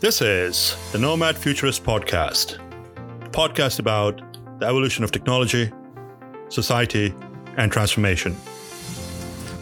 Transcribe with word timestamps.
This 0.00 0.22
is 0.22 0.76
the 0.92 0.98
Nomad 0.98 1.36
Futurist 1.36 1.82
Podcast, 1.82 2.60
a 3.26 3.30
podcast 3.30 3.80
about 3.80 4.22
the 4.60 4.66
evolution 4.66 5.02
of 5.02 5.10
technology, 5.10 5.72
society, 6.50 7.12
and 7.56 7.72
transformation. 7.72 8.36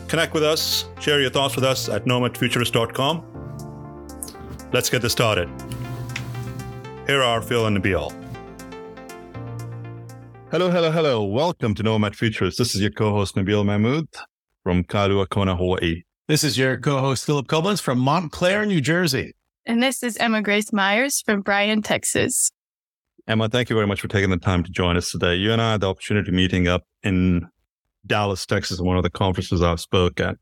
Connect 0.09 0.35
with 0.35 0.43
us, 0.43 0.85
share 1.01 1.23
your 1.23 1.31
thoughts 1.31 1.57
with 1.57 1.65
us 1.65 1.89
at 1.89 2.05
nomadfuturist.com. 2.05 3.25
Let's 4.75 4.91
get 4.91 5.01
this 5.01 5.13
started. 5.13 5.49
Here 7.07 7.23
are 7.23 7.41
Phil 7.41 7.65
and 7.65 7.79
Nabeel. 7.79 8.13
Hello, 10.51 10.71
hello, 10.71 10.91
hello. 10.91 11.25
Welcome 11.25 11.75
to 11.77 11.83
Nomad 11.83 12.15
Futurist. 12.15 12.59
This 12.59 12.75
is 12.75 12.83
your 12.83 12.91
co 12.91 13.11
host, 13.11 13.37
Nabeel 13.37 13.65
Mahmood 13.65 14.15
from 14.63 14.85
Kailua 14.85 15.31
Kona, 15.31 15.57
Hawaii. 15.57 16.03
This 16.29 16.45
is 16.45 16.59
your 16.59 16.77
co 16.77 16.99
host, 16.99 17.25
Philip 17.25 17.47
Koblence 17.47 17.81
from 17.81 17.99
Montclair, 17.99 18.67
New 18.67 18.83
Jersey. 18.83 19.33
And 19.67 19.83
this 19.83 20.05
is 20.05 20.17
Emma 20.19 20.43
Grace 20.43 20.73
Myers 20.73 21.23
from 21.23 21.41
Bryan, 21.41 21.83
Texas. 21.83 22.53
Emma, 23.27 23.49
thank 23.49 23.69
you 23.69 23.75
very 23.75 23.89
much 23.89 24.01
for 24.01 24.07
taking 24.07 24.31
the 24.31 24.37
time 24.37 24.63
to 24.63 24.71
join 24.71 24.97
us 24.97 25.11
today. 25.11 25.35
You 25.35 25.53
and 25.53 25.61
I 25.61 25.73
had 25.73 25.81
the 25.81 25.89
opportunity 25.89 26.31
meeting 26.31 26.69
up 26.69 26.85
in 27.03 27.49
Dallas, 28.07 28.47
Texas, 28.47 28.81
one 28.81 28.97
of 28.97 29.03
the 29.03 29.11
conferences 29.11 29.63
I've 29.63 29.81
spoke 29.81 30.21
at. 30.21 30.37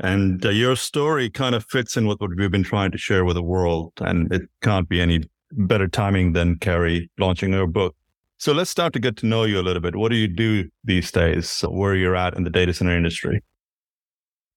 And 0.00 0.44
uh, 0.44 0.50
your 0.50 0.74
story 0.74 1.30
kind 1.30 1.54
of 1.54 1.64
fits 1.66 1.96
in 1.96 2.08
with 2.08 2.20
what 2.20 2.30
we've 2.36 2.50
been 2.50 2.64
trying 2.64 2.90
to 2.90 2.98
share 2.98 3.24
with 3.24 3.36
the 3.36 3.42
world. 3.44 3.92
And 4.00 4.32
it 4.32 4.42
can't 4.60 4.88
be 4.88 5.00
any 5.00 5.22
better 5.52 5.86
timing 5.86 6.32
than 6.32 6.58
Carrie 6.58 7.08
launching 7.16 7.52
her 7.52 7.66
book. 7.68 7.94
So 8.38 8.52
let's 8.52 8.70
start 8.70 8.92
to 8.94 8.98
get 8.98 9.16
to 9.18 9.26
know 9.26 9.44
you 9.44 9.60
a 9.60 9.62
little 9.62 9.82
bit. 9.82 9.94
What 9.94 10.10
do 10.10 10.16
you 10.16 10.28
do 10.28 10.68
these 10.82 11.12
days? 11.12 11.60
Where 11.68 11.94
you're 11.94 12.16
at 12.16 12.36
in 12.36 12.42
the 12.42 12.50
data 12.50 12.74
center 12.74 12.96
industry? 12.96 13.40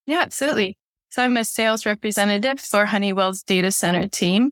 Yeah, 0.07 0.21
absolutely. 0.21 0.77
So 1.11 1.21
I'm 1.21 1.35
a 1.35 1.43
sales 1.43 1.85
representative 1.85 2.61
for 2.61 2.85
Honeywell's 2.85 3.43
data 3.43 3.69
center 3.69 4.07
team. 4.07 4.51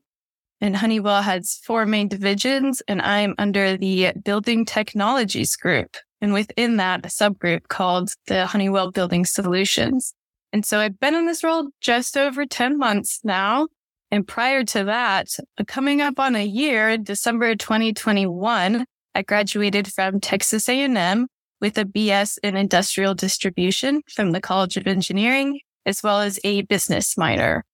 And 0.60 0.76
Honeywell 0.76 1.22
has 1.22 1.58
four 1.64 1.86
main 1.86 2.06
divisions, 2.06 2.82
and 2.86 3.00
I'm 3.00 3.34
under 3.38 3.78
the 3.78 4.12
Building 4.22 4.66
Technologies 4.66 5.56
Group. 5.56 5.96
And 6.20 6.34
within 6.34 6.76
that, 6.76 7.06
a 7.06 7.08
subgroup 7.08 7.68
called 7.68 8.12
the 8.26 8.44
Honeywell 8.44 8.90
Building 8.90 9.24
Solutions. 9.24 10.12
And 10.52 10.66
so 10.66 10.80
I've 10.80 11.00
been 11.00 11.14
in 11.14 11.24
this 11.24 11.42
role 11.42 11.70
just 11.80 12.14
over 12.18 12.44
10 12.44 12.76
months 12.76 13.20
now. 13.24 13.68
And 14.10 14.28
prior 14.28 14.62
to 14.64 14.84
that, 14.84 15.28
coming 15.66 16.02
up 16.02 16.20
on 16.20 16.36
a 16.36 16.44
year, 16.44 16.98
December 16.98 17.56
2021, 17.56 18.84
I 19.14 19.22
graduated 19.22 19.90
from 19.90 20.20
Texas 20.20 20.68
A&M 20.68 21.26
with 21.58 21.78
a 21.78 21.86
BS 21.86 22.36
in 22.42 22.54
industrial 22.54 23.14
distribution 23.14 24.02
from 24.10 24.32
the 24.32 24.42
College 24.42 24.76
of 24.76 24.86
Engineering 24.86 25.60
as 25.86 26.02
well 26.02 26.20
as 26.20 26.38
a 26.44 26.62
business 26.62 27.16
minor. 27.16 27.64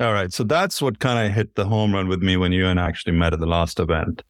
All 0.00 0.12
right. 0.12 0.32
So 0.32 0.42
that's 0.42 0.82
what 0.82 0.98
kind 0.98 1.26
of 1.26 1.32
hit 1.32 1.54
the 1.54 1.66
home 1.66 1.94
run 1.94 2.08
with 2.08 2.22
me 2.22 2.36
when 2.36 2.52
you 2.52 2.66
and 2.66 2.80
I 2.80 2.88
actually 2.88 3.12
met 3.12 3.32
at 3.32 3.40
the 3.40 3.46
last 3.46 3.78
event. 3.78 4.22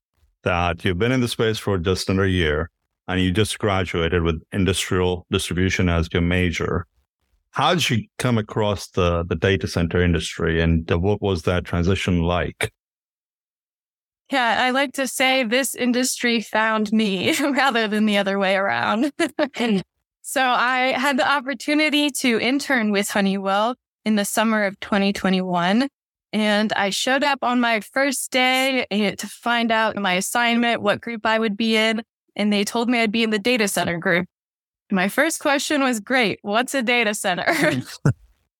That 0.42 0.84
you've 0.84 0.98
been 0.98 1.12
in 1.12 1.22
the 1.22 1.28
space 1.28 1.58
for 1.58 1.78
just 1.78 2.10
under 2.10 2.24
a 2.24 2.28
year 2.28 2.70
and 3.08 3.20
you 3.20 3.32
just 3.32 3.58
graduated 3.58 4.22
with 4.22 4.42
industrial 4.52 5.26
distribution 5.30 5.88
as 5.88 6.08
your 6.12 6.20
major. 6.20 6.86
How 7.52 7.74
did 7.74 7.88
you 7.88 8.06
come 8.18 8.36
across 8.36 8.88
the, 8.88 9.24
the 9.24 9.36
data 9.36 9.66
center 9.66 10.02
industry 10.02 10.60
and 10.60 10.90
uh, 10.90 10.98
what 10.98 11.22
was 11.22 11.42
that 11.42 11.64
transition 11.64 12.22
like? 12.22 12.72
Yeah, 14.30 14.62
I 14.62 14.70
like 14.70 14.92
to 14.94 15.06
say 15.06 15.44
this 15.44 15.74
industry 15.74 16.40
found 16.40 16.92
me 16.92 17.34
rather 17.40 17.88
than 17.88 18.06
the 18.06 18.18
other 18.18 18.38
way 18.38 18.56
around. 18.56 19.12
So 20.26 20.42
I 20.42 20.94
had 20.98 21.18
the 21.18 21.30
opportunity 21.30 22.08
to 22.10 22.40
intern 22.40 22.90
with 22.90 23.10
Honeywell 23.10 23.74
in 24.06 24.16
the 24.16 24.24
summer 24.24 24.64
of 24.64 24.80
2021. 24.80 25.86
And 26.32 26.72
I 26.72 26.88
showed 26.88 27.22
up 27.22 27.40
on 27.42 27.60
my 27.60 27.80
first 27.80 28.30
day 28.30 28.86
eh, 28.90 29.16
to 29.16 29.26
find 29.26 29.70
out 29.70 29.96
my 29.96 30.14
assignment, 30.14 30.80
what 30.80 31.02
group 31.02 31.26
I 31.26 31.38
would 31.38 31.58
be 31.58 31.76
in. 31.76 32.02
And 32.34 32.50
they 32.50 32.64
told 32.64 32.88
me 32.88 33.00
I'd 33.00 33.12
be 33.12 33.22
in 33.22 33.28
the 33.28 33.38
data 33.38 33.68
center 33.68 33.98
group. 33.98 34.26
My 34.90 35.08
first 35.10 35.40
question 35.40 35.82
was, 35.82 36.00
great, 36.00 36.38
what's 36.40 36.74
a 36.74 36.82
data 36.82 37.12
center? 37.12 37.44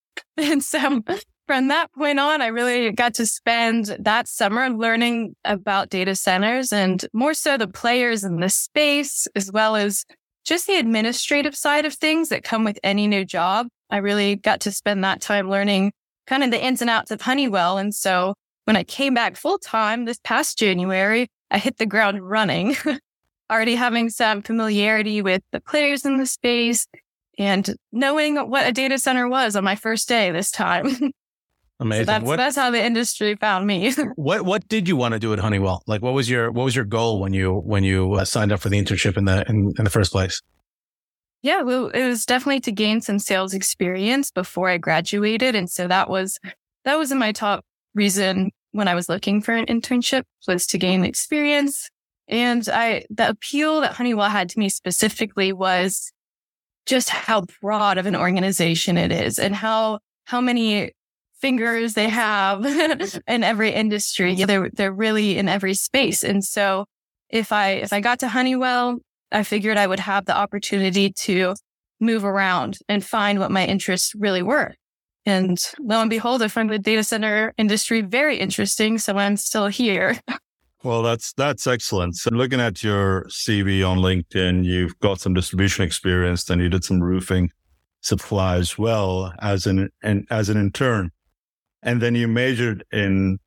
and 0.37 0.63
so 0.63 1.03
from 1.47 1.69
that 1.69 1.91
point 1.95 2.21
on, 2.21 2.43
I 2.43 2.49
really 2.49 2.93
got 2.93 3.15
to 3.15 3.25
spend 3.25 3.97
that 4.01 4.29
summer 4.29 4.69
learning 4.69 5.35
about 5.47 5.89
data 5.89 6.15
centers 6.15 6.75
and 6.75 7.07
more 7.15 7.33
so 7.33 7.57
the 7.57 7.69
players 7.69 8.23
in 8.23 8.41
the 8.41 8.51
space, 8.51 9.27
as 9.35 9.51
well 9.51 9.77
as 9.77 10.05
just 10.45 10.67
the 10.67 10.77
administrative 10.77 11.57
side 11.57 11.87
of 11.87 11.95
things 11.95 12.29
that 12.29 12.45
come 12.45 12.65
with 12.65 12.79
any 12.83 13.07
new 13.07 13.25
job. 13.25 13.69
I 13.91 13.99
really 13.99 14.37
got 14.37 14.61
to 14.63 14.73
spend 14.73 15.03
that 15.05 15.21
time 15.21 15.51
learning 15.51 15.93
kind 16.27 16.45
of 16.45 16.51
the 16.51 16.63
ins 16.63 16.81
and 16.81 16.91
outs 16.91 17.11
of 17.11 17.21
Honeywell. 17.21 17.79
And 17.79 17.95
so 17.95 18.35
when 18.65 18.77
I 18.77 18.85
came 18.85 19.15
back 19.15 19.37
full 19.37 19.59
time 19.59 20.05
this 20.05 20.21
past 20.23 20.59
January, 20.59 21.29
I 21.51 21.59
hit 21.59 21.79
the 21.79 21.87
ground 21.87 22.29
running, 22.29 22.77
already 23.51 23.75
having 23.75 24.11
some 24.11 24.43
familiarity 24.43 25.23
with 25.23 25.43
the 25.53 25.61
players 25.61 26.05
in 26.05 26.19
the 26.19 26.27
space 26.27 26.87
and 27.39 27.75
knowing 27.93 28.37
what 28.37 28.67
a 28.67 28.73
data 28.73 28.99
center 28.99 29.29
was 29.29 29.57
on 29.57 29.65
my 29.65 29.77
first 29.77 30.09
day 30.09 30.31
this 30.31 30.51
time. 30.51 31.13
Amazing. 31.85 32.07
So 32.07 32.13
that's, 32.13 32.25
what, 32.25 32.37
that's 32.37 32.57
how 32.57 32.71
the 32.71 32.83
industry 32.83 33.37
found 33.37 33.67
me. 33.67 33.93
what 34.17 34.43
what 34.43 34.67
did 34.69 34.89
you 34.89 34.97
want 34.97 35.13
to 35.13 35.19
do 35.19 35.35
at 35.35 35.39
Honeywell? 35.39 35.83
Like, 35.87 36.01
what 36.01 36.15
was 36.15 36.31
your 36.31 36.51
what 36.51 36.65
was 36.65 36.75
your 36.75 36.87
goal 36.87 37.21
when 37.21 37.35
you 37.35 37.53
when 37.53 37.85
you 37.85 38.15
uh, 38.15 38.25
signed 38.25 38.53
up 38.53 38.61
for 38.61 38.71
the 38.71 38.83
internship 38.83 39.19
in 39.19 39.27
the 39.27 39.45
in, 39.49 39.73
in 39.79 39.85
the 39.85 39.91
first 39.91 40.11
place? 40.11 40.41
Yeah, 41.43 41.61
well, 41.61 41.89
it 41.89 42.07
was 42.07 42.25
definitely 42.25 42.61
to 42.61 42.73
gain 42.73 43.03
some 43.03 43.19
sales 43.19 43.53
experience 43.53 44.31
before 44.31 44.71
I 44.71 44.79
graduated, 44.79 45.55
and 45.55 45.69
so 45.69 45.87
that 45.87 46.09
was 46.09 46.39
that 46.87 46.99
was 46.99 47.13
in 47.13 47.19
my 47.19 47.33
top 47.33 47.65
reason 47.95 48.51
when 48.73 48.89
I 48.89 48.95
was 48.95 49.11
looking 49.11 49.43
for 49.43 49.53
an 49.53 49.67
internship 49.67 50.23
was 50.49 50.67
to 50.69 50.79
gain 50.79 51.05
experience. 51.05 51.91
And 52.29 52.67
I 52.71 53.05
the 53.11 53.29
appeal 53.29 53.83
that 53.83 53.93
Honeywell 53.93 54.31
had 54.31 54.49
to 54.51 54.59
me 54.59 54.71
specifically 54.71 55.53
was 55.53 56.11
just 56.87 57.11
how 57.11 57.45
broad 57.61 57.99
of 57.99 58.07
an 58.07 58.17
organization 58.17 58.97
it 58.97 59.13
is 59.13 59.39
and 59.39 59.55
how 59.55 59.99
how 60.25 60.41
many 60.41 60.93
fingers 61.41 61.95
they 61.95 62.09
have 62.09 62.65
in 63.27 63.45
every 63.45 63.73
industry. 63.73 64.35
They're, 64.35 64.71
they're 64.71 64.93
really 64.93 65.37
in 65.39 65.49
every 65.49 65.75
space. 65.75 66.23
And 66.23 66.45
so 66.45 66.87
if 67.31 67.53
I, 67.53 67.71
if 67.73 67.93
I 67.93 68.01
got 68.01 68.21
to 68.21 68.29
Honeywell, 68.29 68.99
I 69.33 69.43
figured 69.43 69.77
I 69.77 69.87
would 69.87 70.01
have 70.01 70.27
the 70.27 70.37
opportunity 70.37 71.11
to 71.11 71.55
move 72.01 72.25
around 72.25 72.79
and 72.89 73.05
find 73.05 73.39
what 73.39 73.51
my 73.51 73.65
interests 73.65 74.15
really 74.15 74.43
were. 74.43 74.75
And 75.27 75.59
lo 75.81 76.01
and 76.01 76.11
behold, 76.11 76.43
I 76.43 76.49
find 76.49 76.71
the 76.71 76.79
data 76.79 77.03
center 77.03 77.55
industry 77.57 78.03
very 78.03 78.39
interesting. 78.39 78.99
So 78.99 79.17
I'm 79.17 79.37
still 79.37 79.69
here. 79.69 80.19
Well, 80.85 81.03
that's 81.03 81.33
that's 81.33 81.67
excellent. 81.67 82.17
So 82.17 82.31
looking 82.31 82.61
at 82.61 82.83
your 82.83 83.25
CV 83.31 83.89
on 83.89 83.99
LinkedIn, 83.99 84.65
you've 84.65 84.99
got 84.99 85.19
some 85.19 85.33
distribution 85.33 85.83
experience, 85.83 86.45
then 86.45 86.61
you 86.61 86.69
did 86.69 86.85
some 86.85 87.03
roofing 87.03 87.51
supply 88.03 88.57
as 88.57 88.77
well 88.77 89.33
as 89.41 89.67
an, 89.67 89.89
an 90.03 90.27
as 90.31 90.51
an 90.51 90.59
intern 90.59 91.11
and 91.85 92.03
then 92.03 92.15
you 92.15 92.27
majored 92.27 92.85
in 92.91 93.39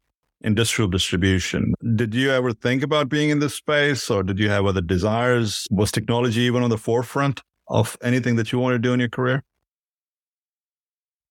industrial 0.42 0.90
distribution. 0.90 1.74
Did 1.96 2.14
you 2.14 2.32
ever 2.32 2.54
think 2.54 2.84
about 2.84 3.10
being 3.10 3.32
in 3.32 3.40
this 3.40 3.56
space 3.56 4.10
or 4.10 4.24
did 4.24 4.40
you 4.40 4.50
have 4.50 4.66
other 4.66 4.82
desires? 4.82 5.68
Was 5.72 5.92
technology 5.92 6.42
even 6.42 6.64
on 6.64 6.70
the 6.70 6.78
forefront 6.78 7.42
of 7.68 7.98
anything 8.02 8.36
that 8.38 8.52
you 8.52 8.60
wanted 8.60 8.76
to 8.76 8.88
do 8.88 8.94
in 8.94 9.00
your 9.00 9.10
career? 9.10 9.44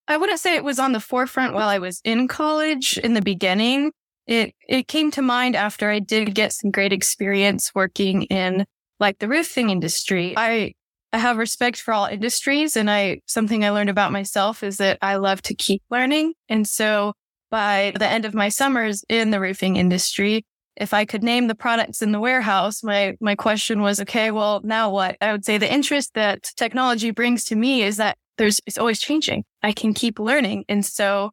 I 0.09 0.17
wouldn't 0.17 0.41
say 0.41 0.55
it 0.55 0.65
was 0.65 0.79
on 0.79 0.93
the 0.93 1.01
forefront 1.01 1.55
while 1.55 1.69
I 1.69 1.79
was 1.79 2.01
in 2.05 2.29
college 2.29 2.99
in 2.99 3.15
the 3.15 3.23
beginning. 3.23 3.93
It 4.27 4.55
it 4.69 4.89
came 4.89 5.11
to 5.13 5.23
mind 5.23 5.57
after 5.57 5.89
I 5.91 6.01
did 6.01 6.35
get 6.35 6.53
some 6.53 6.71
great 6.71 6.93
experience 6.93 7.73
working 7.75 8.25
in 8.25 8.67
like 9.01 9.19
the 9.19 9.29
roofing 9.29 9.71
industry. 9.71 10.35
I 10.37 10.75
I 11.13 11.19
have 11.19 11.39
respect 11.39 11.81
for 11.81 11.95
all 11.95 12.07
industries. 12.07 12.77
And 12.77 12.91
I, 12.91 13.21
something 13.27 13.65
I 13.65 13.71
learned 13.71 13.91
about 13.91 14.13
myself 14.13 14.63
is 14.63 14.79
that 14.79 14.99
I 15.01 15.17
love 15.17 15.41
to 15.43 15.55
keep 15.55 15.83
learning. 15.91 16.35
And 16.49 16.67
so 16.67 17.13
by 17.51 17.93
the 17.99 18.07
end 18.07 18.25
of 18.25 18.35
my 18.35 18.49
summers 18.49 19.05
in 19.09 19.31
the 19.31 19.41
roofing 19.41 19.77
industry, 19.77 20.45
if 20.77 20.93
I 20.93 21.05
could 21.05 21.23
name 21.23 21.47
the 21.47 21.55
products 21.55 22.03
in 22.03 22.13
the 22.13 22.21
warehouse, 22.21 22.83
my, 22.83 23.17
my 23.21 23.35
question 23.35 23.81
was, 23.81 24.01
okay, 24.01 24.31
well, 24.31 24.61
now 24.63 24.91
what? 24.91 25.17
I 25.21 25.33
would 25.33 25.45
say 25.45 25.57
the 25.57 25.73
interest 25.73 26.13
that 26.15 26.51
technology 26.57 27.13
brings 27.13 27.45
to 27.45 27.57
me 27.57 27.83
is 27.83 27.97
that 27.97 28.19
there's, 28.37 28.61
it's 28.67 28.77
always 28.77 29.01
changing. 29.01 29.45
I 29.63 29.73
can 29.73 29.95
keep 29.95 30.19
learning. 30.19 30.67
And 30.69 30.85
so 30.85 31.31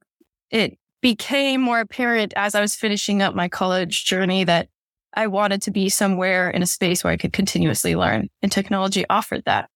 it 0.49 0.77
became 1.01 1.59
more 1.59 1.81
apparent 1.81 2.33
as 2.37 2.55
I 2.55 2.61
was 2.61 2.75
finishing 2.75 3.21
up 3.21 3.35
my 3.35 3.49
college 3.49 4.05
journey 4.05 4.45
that 4.45 4.69
I 5.15 5.27
wanted 5.27 5.61
to 5.63 5.71
be 5.71 5.89
somewhere 5.89 6.49
in 6.49 6.61
a 6.61 6.67
space 6.67 7.03
where 7.03 7.13
I 7.13 7.17
could 7.17 7.33
continuously 7.33 7.95
learn 7.95 8.29
and 8.41 8.51
technology 8.51 9.05
offered 9.09 9.43
that. 9.45 9.69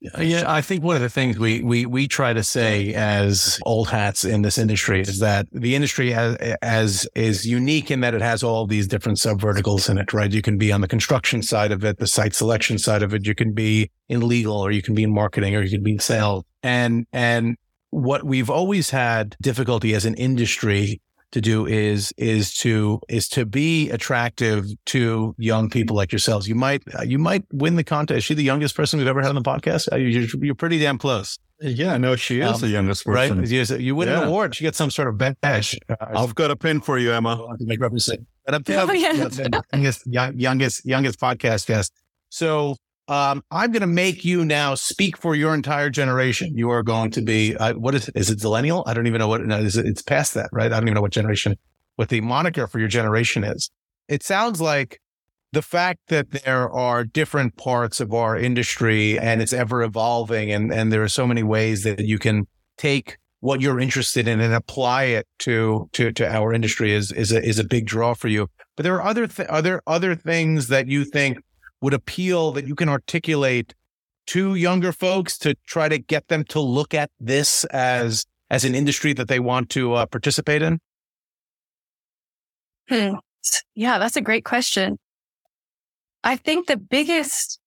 Yeah, 0.00 0.44
I 0.46 0.62
think 0.62 0.82
one 0.82 0.96
of 0.96 1.02
the 1.02 1.10
things 1.10 1.38
we 1.38 1.62
we 1.62 1.84
we 1.84 2.08
try 2.08 2.32
to 2.32 2.42
say 2.42 2.94
as 2.94 3.60
old 3.66 3.90
hats 3.90 4.24
in 4.24 4.40
this 4.40 4.56
industry 4.56 5.02
is 5.02 5.18
that 5.18 5.46
the 5.52 5.74
industry 5.74 6.14
as, 6.14 6.36
as 6.62 7.06
is 7.14 7.44
unique 7.44 7.90
in 7.90 8.00
that 8.00 8.14
it 8.14 8.22
has 8.22 8.42
all 8.42 8.66
these 8.66 8.88
different 8.88 9.18
sub 9.18 9.38
verticals 9.38 9.90
in 9.90 9.98
it, 9.98 10.14
right? 10.14 10.32
You 10.32 10.40
can 10.40 10.56
be 10.56 10.72
on 10.72 10.80
the 10.80 10.88
construction 10.88 11.42
side 11.42 11.70
of 11.70 11.84
it, 11.84 11.98
the 11.98 12.06
site 12.06 12.34
selection 12.34 12.78
side 12.78 13.02
of 13.02 13.12
it, 13.12 13.26
you 13.26 13.34
can 13.34 13.52
be 13.52 13.90
in 14.08 14.26
legal 14.26 14.56
or 14.56 14.70
you 14.70 14.80
can 14.80 14.94
be 14.94 15.02
in 15.02 15.12
marketing 15.12 15.54
or 15.54 15.60
you 15.60 15.70
can 15.70 15.82
be 15.82 15.92
in 15.92 15.98
sales. 15.98 16.44
And 16.62 17.06
and 17.12 17.58
what 17.90 18.24
we've 18.24 18.48
always 18.48 18.88
had 18.88 19.36
difficulty 19.42 19.94
as 19.94 20.06
an 20.06 20.14
industry 20.14 21.02
to 21.32 21.40
do 21.40 21.66
is 21.66 22.12
is 22.16 22.54
to 22.54 23.00
is 23.08 23.28
to 23.28 23.46
be 23.46 23.90
attractive 23.90 24.66
to 24.86 25.34
young 25.38 25.70
people 25.70 25.96
like 25.96 26.12
yourselves. 26.12 26.48
You 26.48 26.54
might 26.54 26.82
you 27.04 27.18
might 27.18 27.44
win 27.52 27.76
the 27.76 27.84
contest. 27.84 28.18
Is 28.18 28.24
she 28.24 28.34
the 28.34 28.42
youngest 28.42 28.74
person 28.74 28.98
we've 28.98 29.08
ever 29.08 29.22
had 29.22 29.28
on 29.28 29.34
the 29.36 29.42
podcast? 29.42 29.92
Uh, 29.92 29.96
you're, 29.96 30.26
you're 30.40 30.54
pretty 30.54 30.78
damn 30.78 30.98
close. 30.98 31.38
Yeah, 31.62 31.98
no, 31.98 32.16
she 32.16 32.40
is 32.40 32.54
um, 32.54 32.60
the 32.60 32.68
youngest 32.68 33.04
person. 33.04 33.40
Right? 33.40 33.48
You, 33.50 33.94
win 33.94 34.08
yeah. 34.08 34.22
an 34.22 34.28
award. 34.28 34.54
She 34.54 34.64
gets 34.64 34.78
some 34.78 34.90
sort 34.90 35.08
of 35.08 35.18
badge. 35.18 35.78
Uh, 35.90 35.94
I've 36.00 36.34
got 36.34 36.50
a 36.50 36.56
pin 36.56 36.80
for 36.80 36.98
you, 36.98 37.12
Emma. 37.12 37.46
I 37.46 37.54
Make 37.60 37.80
represent. 37.80 38.26
But 38.46 38.54
I'm 38.54 38.64
oh, 38.88 38.92
yeah. 38.92 39.12
youngest, 39.72 40.06
youngest, 40.06 40.86
youngest 40.86 41.20
podcast 41.20 41.66
guest. 41.66 41.92
So 42.30 42.76
um, 43.10 43.42
I'm 43.50 43.72
going 43.72 43.80
to 43.80 43.88
make 43.88 44.24
you 44.24 44.44
now 44.44 44.76
speak 44.76 45.16
for 45.18 45.34
your 45.34 45.52
entire 45.52 45.90
generation. 45.90 46.56
You 46.56 46.70
are 46.70 46.84
going 46.84 47.10
to 47.10 47.20
be 47.20 47.56
uh, 47.56 47.74
what 47.74 47.96
is 47.96 48.08
it? 48.08 48.16
Is 48.16 48.30
it 48.30 48.40
millennial? 48.40 48.84
I 48.86 48.94
don't 48.94 49.08
even 49.08 49.18
know 49.18 49.26
what 49.26 49.44
no, 49.44 49.58
is 49.58 49.76
it, 49.76 49.84
it's 49.84 50.00
past 50.00 50.34
that, 50.34 50.48
right? 50.52 50.72
I 50.72 50.76
don't 50.76 50.84
even 50.84 50.94
know 50.94 51.00
what 51.00 51.10
generation, 51.10 51.56
what 51.96 52.08
the 52.08 52.20
moniker 52.20 52.68
for 52.68 52.78
your 52.78 52.86
generation 52.86 53.42
is. 53.42 53.68
It 54.06 54.22
sounds 54.22 54.60
like 54.60 55.00
the 55.52 55.60
fact 55.60 55.98
that 56.06 56.30
there 56.30 56.70
are 56.70 57.02
different 57.02 57.56
parts 57.56 57.98
of 57.98 58.14
our 58.14 58.38
industry 58.38 59.18
and 59.18 59.42
it's 59.42 59.52
ever 59.52 59.82
evolving, 59.82 60.52
and 60.52 60.72
and 60.72 60.92
there 60.92 61.02
are 61.02 61.08
so 61.08 61.26
many 61.26 61.42
ways 61.42 61.82
that 61.82 61.98
you 61.98 62.20
can 62.20 62.46
take 62.78 63.18
what 63.40 63.60
you're 63.60 63.80
interested 63.80 64.28
in 64.28 64.40
and 64.40 64.54
apply 64.54 65.04
it 65.04 65.26
to 65.40 65.88
to 65.94 66.12
to 66.12 66.32
our 66.32 66.52
industry 66.52 66.92
is 66.92 67.10
is 67.10 67.32
a 67.32 67.42
is 67.44 67.58
a 67.58 67.64
big 67.64 67.86
draw 67.86 68.14
for 68.14 68.28
you. 68.28 68.46
But 68.76 68.84
there 68.84 68.94
are 68.94 69.02
other 69.02 69.26
th- 69.26 69.48
other 69.48 69.82
other 69.88 70.14
things 70.14 70.68
that 70.68 70.86
you 70.86 71.04
think 71.04 71.38
would 71.80 71.94
appeal 71.94 72.52
that 72.52 72.66
you 72.66 72.74
can 72.74 72.88
articulate 72.88 73.74
to 74.26 74.54
younger 74.54 74.92
folks 74.92 75.38
to 75.38 75.54
try 75.66 75.88
to 75.88 75.98
get 75.98 76.28
them 76.28 76.44
to 76.44 76.60
look 76.60 76.94
at 76.94 77.10
this 77.18 77.64
as 77.66 78.26
as 78.50 78.64
an 78.64 78.74
industry 78.74 79.12
that 79.12 79.28
they 79.28 79.40
want 79.40 79.70
to 79.70 79.94
uh, 79.94 80.06
participate 80.06 80.62
in? 80.62 80.80
Hmm. 82.88 83.14
Yeah, 83.74 83.98
that's 83.98 84.16
a 84.16 84.20
great 84.20 84.44
question. 84.44 84.98
I 86.24 86.36
think 86.36 86.66
the 86.66 86.76
biggest, 86.76 87.58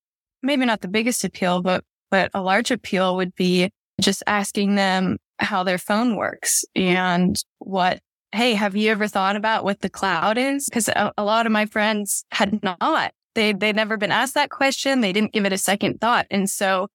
maybe 0.42 0.66
not 0.66 0.81
the 0.81 0.88
biggest 0.88 1.24
appeal, 1.24 1.62
but 1.62 1.83
but 2.12 2.30
a 2.33 2.42
large 2.42 2.69
appeal 2.69 3.16
would 3.16 3.33
be 3.36 3.71
just 4.00 4.24
asking 4.27 4.75
them 4.75 5.18
how 5.39 5.63
their 5.63 5.77
phone 5.77 6.16
works 6.16 6.63
and 6.75 7.36
what 7.59 8.00
hey 8.31 8.54
have 8.54 8.75
you 8.75 8.92
ever 8.92 9.07
thought 9.07 9.36
about 9.36 9.63
what 9.63 9.81
the 9.81 9.89
cloud 9.89 10.38
is 10.38 10.66
because 10.66 10.88
a, 10.89 11.12
a, 11.18 11.24
lot 11.24 11.45
of 11.45 11.51
my 11.51 11.66
friends 11.66 12.24
had 12.31 12.62
not 12.63 13.13
they 13.35 13.53
they'd 13.53 13.75
never 13.75 13.97
been 13.97 14.12
asked 14.12 14.33
that 14.35 14.50
question. 14.50 15.01
They 15.01 15.13
didn't 15.13 15.33
give 15.33 15.45
it 15.45 15.53
a 15.53 15.57
second 15.57 16.00
thought. 16.01 16.27
And 16.31 16.50
so 16.50 16.88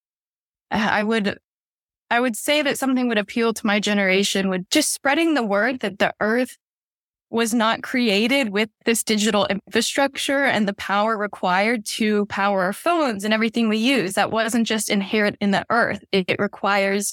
uh, 0.70 0.88
I 0.90 1.02
would 1.02 1.38
I 2.10 2.20
would 2.20 2.36
say 2.36 2.62
that 2.62 2.78
something 2.78 3.08
would 3.08 3.18
appeal 3.18 3.52
to 3.52 3.66
my 3.66 3.80
generation 3.80 4.48
would 4.48 4.70
just 4.70 4.92
spreading 4.92 5.34
the 5.34 5.42
word 5.42 5.80
that 5.80 5.98
the 5.98 6.14
earth 6.20 6.56
was 7.30 7.52
not 7.52 7.82
created 7.82 8.50
with 8.50 8.70
this 8.86 9.02
digital 9.02 9.46
infrastructure 9.46 10.44
and 10.44 10.66
the 10.66 10.72
power 10.74 11.16
required 11.18 11.84
to 11.84 12.24
power 12.26 12.62
our 12.62 12.72
phones 12.72 13.24
and 13.24 13.34
everything 13.34 13.68
we 13.68 13.76
use. 13.76 14.14
That 14.14 14.30
wasn't 14.30 14.66
just 14.66 14.88
inherent 14.88 15.36
in 15.40 15.50
the 15.50 15.66
earth. 15.68 16.02
It, 16.10 16.36
requires 16.38 17.12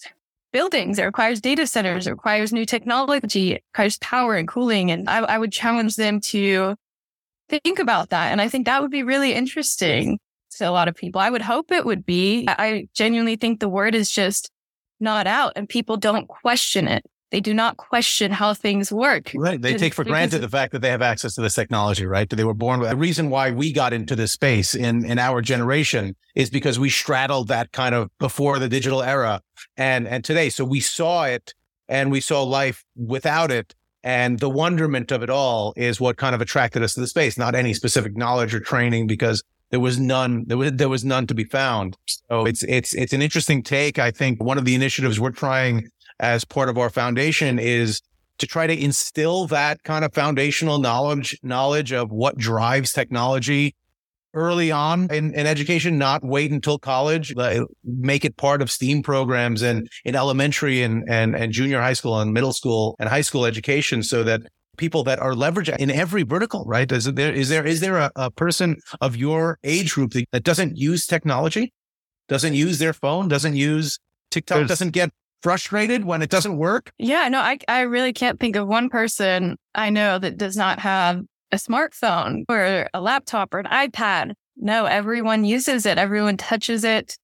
buildings. 0.54 1.00
It 1.00 1.04
requires 1.04 1.42
data 1.42 1.68
centers. 1.68 2.08
It 2.08 2.12
requires 2.12 2.54
new 2.54 2.66
technology. 2.66 3.54
It 3.54 3.64
requires 3.74 3.98
power 3.98 4.36
and 4.36 4.48
cooling. 4.48 4.90
And 4.90 5.10
I, 5.10 5.18
I 5.20 5.38
would 5.38 5.52
challenge 5.52 5.98
them 5.98 6.22
to 6.22 6.76
think 7.50 7.80
about 7.80 8.10
that. 8.10 8.32
And 8.32 8.42
I 8.42 8.50
think 8.50 8.66
that 8.66 8.82
would 8.82 8.92
be 8.92 9.04
really 9.04 9.34
interesting 9.34 10.20
to 10.58 10.68
a 10.68 10.72
lot 10.72 10.88
of 10.88 10.96
people. 10.96 11.22
I 11.22 11.30
would 11.30 11.42
hope 11.42 11.72
it 11.72 11.86
would 11.86 12.06
be. 12.06 12.46
I 12.48 12.88
genuinely 12.94 13.36
think 13.36 13.60
the 13.60 13.70
word 13.70 13.96
is 13.96 14.10
just 14.12 14.50
not 15.00 15.28
out 15.28 15.54
and 15.56 15.68
people 15.68 15.98
don't 15.98 16.28
question 16.28 16.88
it. 16.88 17.06
They 17.32 17.42
do 17.42 17.54
not 17.54 17.76
question 17.76 18.32
how 18.32 18.54
things 18.54 18.92
work. 18.92 19.32
Right. 19.36 19.62
They 19.62 19.76
take 19.76 19.94
for 19.94 20.06
granted 20.06 20.40
the 20.40 20.48
fact 20.48 20.72
that 20.72 20.80
they 20.80 20.90
have 20.90 21.02
access 21.02 21.36
to 21.36 21.42
this 21.42 21.56
technology, 21.56 22.06
right? 22.06 22.30
That 22.30 22.36
they 22.36 22.44
were 22.44 22.54
born 22.54 22.80
with. 22.80 22.90
The 22.90 22.96
reason 22.96 23.30
why 23.30 23.52
we 23.52 23.74
got 23.74 23.94
into 23.94 24.16
this 24.16 24.32
space 24.32 24.74
in, 24.74 25.04
in 25.04 25.20
our 25.20 25.42
generation 25.42 26.16
is 26.36 26.50
because 26.50 26.80
we 26.80 26.90
straddled 26.90 27.48
that 27.50 27.72
kind 27.72 27.94
of 27.96 28.10
before 28.20 28.60
the 28.60 28.70
digital 28.70 29.02
era 29.02 29.42
and, 29.76 30.08
and 30.08 30.24
today. 30.24 30.50
So 30.50 30.64
we 30.64 30.80
saw 30.80 31.26
it 31.26 31.54
and 31.90 32.12
we 32.12 32.22
saw 32.22 32.44
life 32.44 32.86
without 32.96 33.52
it 33.52 33.76
and 34.06 34.40
the 34.40 34.50
wonderment 34.50 35.12
of 35.12 35.24
it 35.24 35.32
all 35.32 35.74
is 35.76 36.00
what 36.00 36.16
kind 36.16 36.36
of 36.36 36.40
attracted 36.40 36.84
us 36.84 36.94
to 36.94 37.02
the 37.02 37.08
space, 37.08 37.40
not 37.40 37.56
any 37.56 37.74
specific 37.74 38.16
knowledge 38.16 38.54
or 38.54 38.60
training 38.60 39.08
because 39.08 39.44
there 39.72 39.80
was 39.80 40.00
none 40.00 40.46
there 40.46 40.58
was 40.58 40.74
there 40.74 40.90
was 40.90 41.04
none 41.04 41.26
to 41.26 41.34
be 41.34 41.44
found. 41.44 41.98
So 42.30 42.46
it's 42.46 42.64
it's 42.64 42.94
it's 42.94 43.14
an 43.14 43.24
interesting 43.24 43.64
take. 43.64 43.98
I 43.98 44.12
think 44.12 44.42
one 44.42 44.60
of 44.60 44.66
the 44.66 44.76
initiatives 44.76 45.20
we're 45.20 45.32
trying 45.32 45.90
as 46.20 46.46
part 46.46 46.70
of 46.70 46.78
our 46.78 46.92
foundation 46.92 47.58
is 47.58 48.00
to 48.38 48.46
try 48.46 48.68
to 48.68 48.80
instill 48.80 49.48
that 49.48 49.82
kind 49.84 50.06
of 50.06 50.14
foundational 50.14 50.78
knowledge 50.78 51.40
knowledge 51.42 51.92
of 51.92 52.12
what 52.12 52.38
drives 52.38 52.94
technology 52.94 53.76
early 54.36 54.72
on 54.72 55.12
in, 55.12 55.34
in 55.34 55.48
education, 55.48 55.98
not 55.98 56.24
wait 56.24 56.52
until 56.52 56.78
college, 56.78 57.34
uh, 57.38 57.66
make 57.84 58.24
it 58.24 58.38
part 58.38 58.62
of 58.62 58.70
STEAM 58.70 59.02
programs 59.02 59.62
and 59.62 59.90
in 60.04 60.16
elementary 60.16 60.84
and, 60.84 61.04
and, 61.10 61.36
and 61.36 61.52
junior 61.52 61.82
high 61.82 61.94
school 61.94 62.20
and 62.20 62.34
middle 62.34 62.54
school 62.54 62.96
and 63.00 63.10
high 63.10 63.22
school 63.22 63.46
education 63.46 64.04
so 64.04 64.24
that 64.24 64.42
people 64.78 65.04
that 65.04 65.20
are 65.20 65.34
leveraging 65.34 65.78
in 65.78 65.90
every 65.90 66.24
vertical, 66.24 66.66
right? 66.66 66.92
Is 66.92 67.06
there, 67.06 67.34
is 67.34 67.50
there, 67.50 67.66
is 67.66 67.80
there 67.80 67.98
a, 67.98 68.12
a 68.16 68.30
person 68.30 68.78
of 69.02 69.16
your 69.16 69.58
age 69.64 69.94
group 69.94 70.14
that 70.32 70.44
doesn't 70.44 70.78
use 70.78 71.08
technology, 71.08 71.74
doesn't 72.28 72.54
use 72.54 72.80
their 72.80 72.94
phone, 72.94 73.28
doesn't 73.28 73.56
use 73.56 73.98
TikTok, 74.32 74.58
There's, 74.58 74.68
doesn't 74.70 74.92
get 74.92 75.12
frustrated 75.42 76.06
when 76.06 76.22
it 76.22 76.30
doesn't 76.30 76.58
work? 76.58 76.92
Yeah, 76.98 77.30
no, 77.30 77.40
I, 77.40 77.58
I 77.68 77.82
really 77.82 78.14
can't 78.14 78.40
think 78.40 78.56
of 78.56 78.68
one 78.68 78.90
person 78.90 79.58
I 79.74 79.90
know 79.92 80.20
that 80.20 80.38
does 80.38 80.58
not 80.58 80.80
have 80.80 81.22
a 81.52 81.58
smartphone 81.58 82.44
or 82.50 82.90
a 82.94 83.02
laptop 83.02 83.54
or 83.54 83.60
an 83.60 83.66
iPad. 83.66 84.34
No, 84.58 84.86
everyone 84.86 85.46
uses 85.46 85.86
it. 85.86 85.98
Everyone 85.98 86.38
touches 86.38 86.84
it 86.84 87.18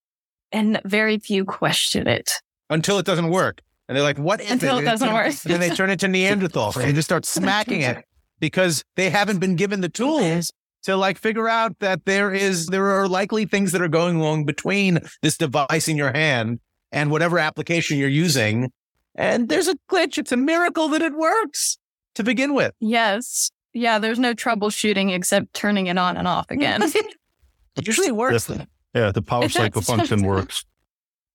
and 0.51 0.81
very 0.85 1.17
few 1.17 1.45
question 1.45 2.07
it. 2.07 2.31
Until 2.69 2.97
it 2.99 3.05
doesn't 3.05 3.29
work. 3.29 3.61
And 3.87 3.95
they're 3.95 4.03
like, 4.03 4.17
what 4.17 4.41
is 4.41 4.51
Until 4.51 4.77
it? 4.77 4.83
it 4.83 4.85
doesn't 4.85 5.13
work. 5.13 5.25
and 5.27 5.35
then 5.53 5.59
they 5.59 5.69
turn 5.69 5.89
into 5.89 6.07
Neanderthals 6.07 6.75
and 6.83 6.95
just 6.95 7.07
start 7.07 7.25
smacking 7.25 7.81
it 7.81 8.03
because 8.39 8.83
they 8.95 9.09
haven't 9.09 9.39
been 9.39 9.55
given 9.55 9.81
the 9.81 9.89
tools 9.89 10.51
to 10.83 10.95
like 10.95 11.17
figure 11.17 11.47
out 11.47 11.77
that 11.79 12.05
there 12.05 12.33
is, 12.33 12.67
there 12.67 12.87
are 12.87 13.07
likely 13.07 13.45
things 13.45 13.71
that 13.71 13.81
are 13.81 13.87
going 13.87 14.19
wrong 14.19 14.45
between 14.45 14.99
this 15.21 15.37
device 15.37 15.87
in 15.87 15.97
your 15.97 16.11
hand 16.11 16.59
and 16.91 17.11
whatever 17.11 17.37
application 17.37 17.97
you're 17.97 18.09
using. 18.09 18.71
And 19.15 19.49
there's 19.49 19.67
a 19.67 19.75
glitch. 19.89 20.17
It's 20.17 20.31
a 20.31 20.37
miracle 20.37 20.87
that 20.89 21.01
it 21.01 21.13
works 21.13 21.77
to 22.15 22.23
begin 22.23 22.53
with. 22.53 22.73
Yes. 22.79 23.51
Yeah, 23.73 23.99
there's 23.99 24.19
no 24.19 24.33
troubleshooting 24.33 25.13
except 25.13 25.53
turning 25.53 25.87
it 25.87 25.97
on 25.97 26.17
and 26.17 26.27
off 26.27 26.49
again. 26.49 26.81
it 27.75 27.87
usually 27.87 28.11
works. 28.11 28.49
yeah, 28.93 29.11
the 29.11 29.21
power 29.21 29.47
cycle 29.49 29.81
function 29.81 30.23
works. 30.25 30.65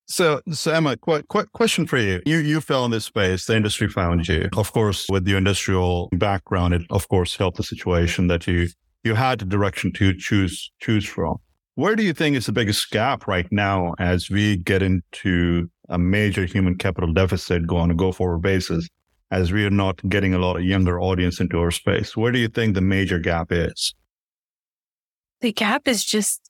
So, 0.09 0.41
so 0.51 0.71
Emma, 0.71 0.95
qu- 0.97 1.23
qu- 1.23 1.47
question 1.47 1.85
for 1.85 1.97
you. 1.97 2.21
You 2.25 2.37
you 2.37 2.61
fell 2.61 2.85
in 2.85 2.91
this 2.91 3.05
space. 3.05 3.45
The 3.45 3.55
industry 3.57 3.89
found 3.89 4.27
you. 4.27 4.49
Of 4.55 4.71
course, 4.71 5.05
with 5.09 5.27
your 5.27 5.37
industrial 5.37 6.09
background, 6.13 6.73
it 6.73 6.83
of 6.89 7.09
course 7.09 7.35
helped 7.35 7.57
the 7.57 7.63
situation 7.63 8.27
that 8.27 8.47
you 8.47 8.69
you 9.03 9.15
had 9.15 9.39
the 9.39 9.45
direction 9.45 9.91
to 9.93 10.13
choose 10.17 10.71
choose 10.79 11.05
from. 11.05 11.37
Where 11.75 11.95
do 11.95 12.03
you 12.03 12.13
think 12.13 12.35
is 12.37 12.45
the 12.45 12.53
biggest 12.53 12.89
gap 12.89 13.27
right 13.27 13.47
now 13.51 13.93
as 13.99 14.29
we 14.29 14.57
get 14.57 14.81
into 14.81 15.69
a 15.89 15.97
major 15.99 16.45
human 16.45 16.75
capital 16.77 17.11
deficit 17.13 17.67
go 17.67 17.77
on 17.77 17.91
a 17.91 17.93
go 17.93 18.11
forward 18.11 18.41
basis? 18.41 18.87
As 19.31 19.51
we 19.51 19.65
are 19.65 19.69
not 19.69 20.01
getting 20.09 20.33
a 20.33 20.39
lot 20.39 20.57
of 20.57 20.63
younger 20.63 20.99
audience 20.99 21.39
into 21.39 21.59
our 21.59 21.71
space. 21.71 22.15
Where 22.15 22.31
do 22.31 22.39
you 22.39 22.47
think 22.47 22.75
the 22.75 22.81
major 22.81 23.19
gap 23.19 23.51
is? 23.51 23.93
The 25.41 25.51
gap 25.51 25.87
is 25.87 26.03
just 26.03 26.49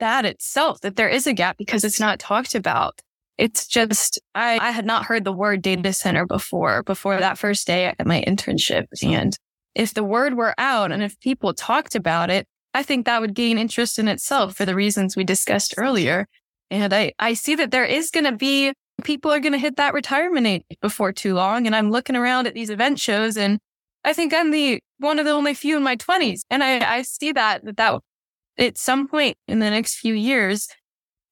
that 0.00 0.24
itself, 0.24 0.80
that 0.80 0.96
there 0.96 1.08
is 1.08 1.26
a 1.26 1.32
gap 1.32 1.56
because 1.56 1.84
it's 1.84 2.00
not 2.00 2.18
talked 2.18 2.54
about. 2.54 3.00
It's 3.38 3.66
just, 3.66 4.20
I, 4.34 4.58
I 4.58 4.70
had 4.70 4.86
not 4.86 5.04
heard 5.04 5.24
the 5.24 5.32
word 5.32 5.62
data 5.62 5.92
center 5.92 6.26
before, 6.26 6.82
before 6.82 7.18
that 7.18 7.38
first 7.38 7.66
day 7.66 7.86
at 7.86 8.06
my 8.06 8.24
internship. 8.26 8.86
And 9.02 9.36
if 9.74 9.94
the 9.94 10.04
word 10.04 10.34
were 10.34 10.54
out 10.58 10.90
and 10.90 11.02
if 11.02 11.20
people 11.20 11.52
talked 11.54 11.94
about 11.94 12.30
it, 12.30 12.46
I 12.74 12.82
think 12.82 13.06
that 13.06 13.20
would 13.20 13.34
gain 13.34 13.58
interest 13.58 13.98
in 13.98 14.08
itself 14.08 14.56
for 14.56 14.64
the 14.64 14.74
reasons 14.74 15.16
we 15.16 15.24
discussed 15.24 15.74
earlier. 15.76 16.26
And 16.70 16.92
I, 16.92 17.12
I 17.18 17.34
see 17.34 17.54
that 17.54 17.70
there 17.70 17.84
is 17.84 18.10
going 18.10 18.24
to 18.24 18.32
be 18.32 18.72
people 19.04 19.30
are 19.30 19.40
going 19.40 19.52
to 19.52 19.58
hit 19.58 19.76
that 19.76 19.94
retirement 19.94 20.46
age 20.46 20.62
before 20.80 21.12
too 21.12 21.34
long. 21.34 21.66
And 21.66 21.76
I'm 21.76 21.90
looking 21.90 22.16
around 22.16 22.46
at 22.46 22.54
these 22.54 22.70
event 22.70 22.98
shows 22.98 23.36
and 23.36 23.58
I 24.04 24.12
think 24.12 24.32
I'm 24.32 24.50
the 24.50 24.80
one 24.98 25.18
of 25.18 25.24
the 25.24 25.32
only 25.32 25.54
few 25.54 25.76
in 25.76 25.82
my 25.82 25.96
twenties. 25.96 26.44
And 26.50 26.62
I, 26.62 26.98
I 26.98 27.02
see 27.02 27.32
that, 27.32 27.64
that, 27.64 27.76
that 27.76 28.00
at 28.58 28.78
some 28.78 29.08
point 29.08 29.36
in 29.48 29.58
the 29.58 29.70
next 29.70 29.96
few 29.96 30.14
years, 30.14 30.68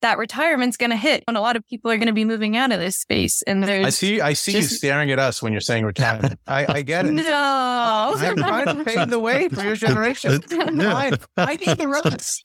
that 0.03 0.19
retirement's 0.19 0.77
going 0.77 0.91
to 0.91 0.97
hit 0.97 1.25
and 1.27 1.35
a 1.35 1.41
lot 1.41 1.57
of 1.57 1.67
people 1.67 1.91
are 1.91 1.97
going 1.97 2.09
to 2.09 2.13
be 2.13 2.27
moving 2.27 2.59
out 2.59 2.73
of 2.73 2.79
this 2.79 2.97
space. 2.97 3.41
And 3.43 3.65
there's, 3.65 3.87
I 3.87 3.91
see, 3.91 4.21
I 4.21 4.35
see 4.35 4.53
just, 4.53 4.73
you 4.73 4.77
staring 4.77 5.11
at 5.11 5.19
us 5.19 5.43
when 5.43 5.53
you're 5.53 5.63
saying 5.63 5.87
retirement. 5.87 6.39
I, 6.47 6.67
I 6.69 6.83
get 6.83 7.07
it. 7.07 7.13
No, 7.13 8.15
I'm 8.15 8.37
trying 8.37 8.77
to 8.77 8.85
pave 8.85 9.09
the 9.09 9.19
way 9.19 9.49
for 9.49 9.63
your 9.63 9.77
generation. 9.77 10.43
I, 10.53 11.13
I 11.39 11.57
need 11.57 11.79
the 11.79 11.89
rest. 11.89 12.45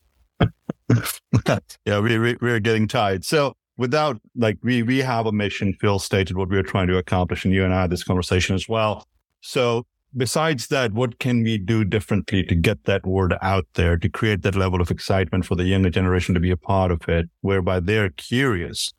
yeah, 1.86 2.00
we, 2.00 2.18
we, 2.18 2.38
we're 2.40 2.62
getting 2.62 2.88
tired. 2.88 3.26
So 3.26 3.56
without 3.80 4.22
like 4.36 4.58
we 4.62 4.84
we 4.84 5.00
have 5.00 5.26
a 5.26 5.32
mission 5.32 5.74
phil 5.82 6.00
stated 6.00 6.38
what 6.38 6.50
we 6.50 6.58
are 6.58 6.70
trying 6.74 6.88
to 6.88 6.98
accomplish 6.98 7.46
and 7.46 7.54
you 7.54 7.64
and 7.66 7.74
i 7.74 7.82
had 7.82 7.90
this 7.90 8.04
conversation 8.04 8.54
as 8.56 8.68
well 8.70 9.08
So 9.42 9.86
besides 10.16 10.68
that, 10.68 10.94
what 10.94 11.20
can 11.20 11.44
we 11.44 11.58
do 11.58 11.84
differently 11.84 12.44
to 12.44 12.56
get 12.56 12.86
that 12.86 13.06
word 13.06 13.36
out 13.42 13.68
there, 13.74 13.98
to 13.98 14.10
create 14.10 14.42
that 14.44 14.56
level 14.56 14.82
of 14.82 14.92
excitement 14.92 15.46
for 15.46 15.56
the 15.56 15.64
younger 15.64 15.90
generation 15.90 16.34
to 16.34 16.40
be 16.40 16.52
a 16.52 16.58
part 16.58 16.92
of 16.92 17.08
it, 17.08 17.30
whereby 17.42 17.80
they're 17.80 18.10
curious 18.10 18.94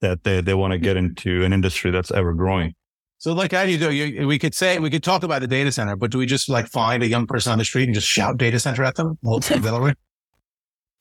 that 0.00 0.24
they, 0.24 0.40
they 0.40 0.54
want 0.54 0.72
to 0.72 0.78
get 0.78 0.96
into 0.96 1.44
an 1.44 1.52
industry 1.52 1.90
that's 1.90 2.10
ever 2.10 2.32
growing? 2.32 2.74
So, 3.18 3.32
like, 3.32 3.52
how 3.52 3.64
do 3.64 3.70
you 3.70 3.78
do? 3.78 3.92
You, 3.92 4.26
we 4.26 4.38
could 4.38 4.54
say 4.54 4.78
we 4.78 4.90
could 4.90 5.02
talk 5.02 5.22
about 5.22 5.40
the 5.40 5.46
data 5.46 5.72
center, 5.72 5.96
but 5.96 6.10
do 6.10 6.18
we 6.18 6.26
just 6.26 6.50
like 6.50 6.66
find 6.66 7.02
a 7.02 7.08
young 7.08 7.26
person 7.26 7.50
on 7.50 7.58
the 7.58 7.64
street 7.64 7.84
and 7.84 7.94
just 7.94 8.06
shout 8.06 8.36
data 8.36 8.60
center 8.60 8.84
at 8.84 8.96
them? 8.96 9.18
Well, 9.22 9.40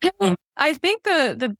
I 0.58 0.74
think 0.74 1.04
the 1.04 1.36
the 1.38 1.58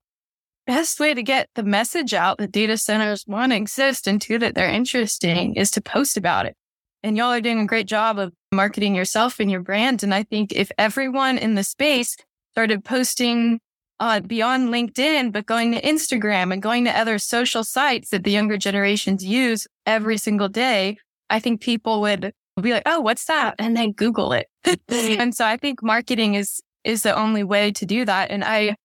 best 0.66 1.00
way 1.00 1.14
to 1.14 1.24
get 1.24 1.50
the 1.56 1.64
message 1.64 2.14
out 2.14 2.38
that 2.38 2.52
data 2.52 2.78
centers 2.78 3.24
one 3.26 3.52
exist 3.52 4.08
and 4.08 4.22
two 4.22 4.38
that 4.40 4.56
they're 4.56 4.70
interesting 4.70 5.56
is 5.56 5.72
to 5.72 5.82
post 5.82 6.18
about 6.18 6.46
it. 6.46 6.56
And 7.04 7.16
y'all 7.16 7.32
are 7.32 7.42
doing 7.42 7.60
a 7.60 7.68
great 7.68 7.88
job 7.88 8.18
of 8.18 8.34
marketing 8.52 8.96
yourself 8.96 9.40
and 9.40 9.52
your 9.52 9.62
brand. 9.62 10.02
And 10.02 10.14
I 10.14 10.24
think 10.24 10.52
if 10.52 10.72
everyone 10.78 11.38
in 11.38 11.56
the 11.56 11.64
space 11.64 12.18
started 12.54 12.84
posting 12.84 13.60
uh, 14.00 14.22
beyond 14.22 14.70
LinkedIn, 14.70 15.32
but 15.32 15.46
going 15.46 15.72
to 15.72 15.82
Instagram 15.82 16.52
and 16.52 16.62
going 16.62 16.86
to 16.86 16.98
other 16.98 17.20
social 17.20 17.64
sites 17.64 18.10
that 18.10 18.24
the 18.24 18.32
younger 18.32 18.58
generations 18.58 19.24
use 19.24 19.68
every 19.86 20.18
single 20.18 20.50
day, 20.50 20.98
I 21.30 21.40
think 21.40 21.62
people 21.62 22.02
would 22.02 22.34
be 22.62 22.72
like, 22.72 22.84
"Oh, 22.86 23.02
what's 23.02 23.26
that?" 23.26 23.56
and 23.60 23.76
then 23.76 23.92
Google 23.92 24.34
it. 24.34 24.48
and 24.90 25.36
so 25.36 25.46
I 25.46 25.58
think 25.58 25.82
marketing 25.84 26.36
is 26.36 26.62
is 26.84 27.04
the 27.04 27.16
only 27.16 27.44
way 27.44 27.72
to 27.72 27.86
do 27.86 28.06
that. 28.06 28.32
And 28.32 28.44
I 28.44 28.76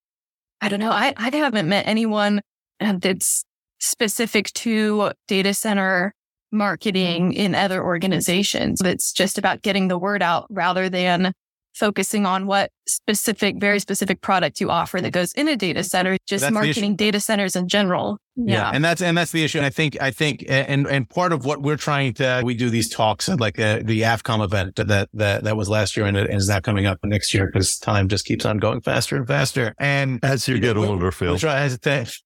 I 0.60 0.68
don't 0.68 0.80
know. 0.80 0.90
I, 0.90 1.14
I 1.16 1.34
haven't 1.34 1.68
met 1.68 1.86
anyone 1.86 2.40
uh, 2.80 2.94
that's 2.98 3.44
specific 3.78 4.52
to 4.52 5.12
data 5.26 5.54
center 5.54 6.14
marketing 6.52 7.32
in 7.32 7.54
other 7.54 7.82
organizations. 7.82 8.80
It's 8.82 9.12
just 9.12 9.38
about 9.38 9.62
getting 9.62 9.88
the 9.88 9.98
word 9.98 10.22
out 10.22 10.46
rather 10.50 10.88
than 10.88 11.32
focusing 11.74 12.26
on 12.26 12.46
what 12.46 12.70
specific, 12.86 13.56
very 13.58 13.78
specific 13.78 14.20
product 14.20 14.60
you 14.60 14.70
offer 14.70 15.00
that 15.00 15.12
goes 15.12 15.32
in 15.32 15.48
a 15.48 15.56
data 15.56 15.84
center, 15.84 16.16
just 16.26 16.42
that's 16.42 16.52
marketing 16.52 16.96
data 16.96 17.20
centers 17.20 17.56
in 17.56 17.68
general. 17.68 18.18
Yeah. 18.36 18.54
yeah. 18.54 18.70
And 18.74 18.84
that's, 18.84 19.02
and 19.02 19.16
that's 19.16 19.32
the 19.32 19.44
issue. 19.44 19.58
And 19.58 19.66
I 19.66 19.70
think, 19.70 19.96
I 20.00 20.10
think, 20.10 20.44
and, 20.48 20.86
and 20.86 21.08
part 21.08 21.32
of 21.32 21.44
what 21.44 21.62
we're 21.62 21.76
trying 21.76 22.14
to, 22.14 22.42
we 22.44 22.54
do 22.54 22.70
these 22.70 22.88
talks 22.88 23.28
at 23.28 23.40
like 23.40 23.58
uh, 23.58 23.80
the 23.84 24.02
AFCOM 24.02 24.42
event 24.44 24.76
that, 24.76 25.08
that, 25.12 25.44
that 25.44 25.56
was 25.56 25.68
last 25.68 25.96
year 25.96 26.06
and 26.06 26.16
it 26.16 26.30
is 26.30 26.48
now 26.48 26.60
coming 26.60 26.86
up 26.86 26.98
next 27.04 27.32
year 27.34 27.46
because 27.46 27.78
time 27.78 28.08
just 28.08 28.24
keeps 28.24 28.44
on 28.44 28.58
going 28.58 28.80
faster 28.80 29.16
and 29.16 29.26
faster. 29.26 29.74
And 29.78 30.20
as 30.22 30.48
you, 30.48 30.56
you 30.56 30.60
get 30.60 30.76
know, 30.76 30.86
older, 30.86 31.12
Phil. 31.12 31.38
Try, 31.38 31.68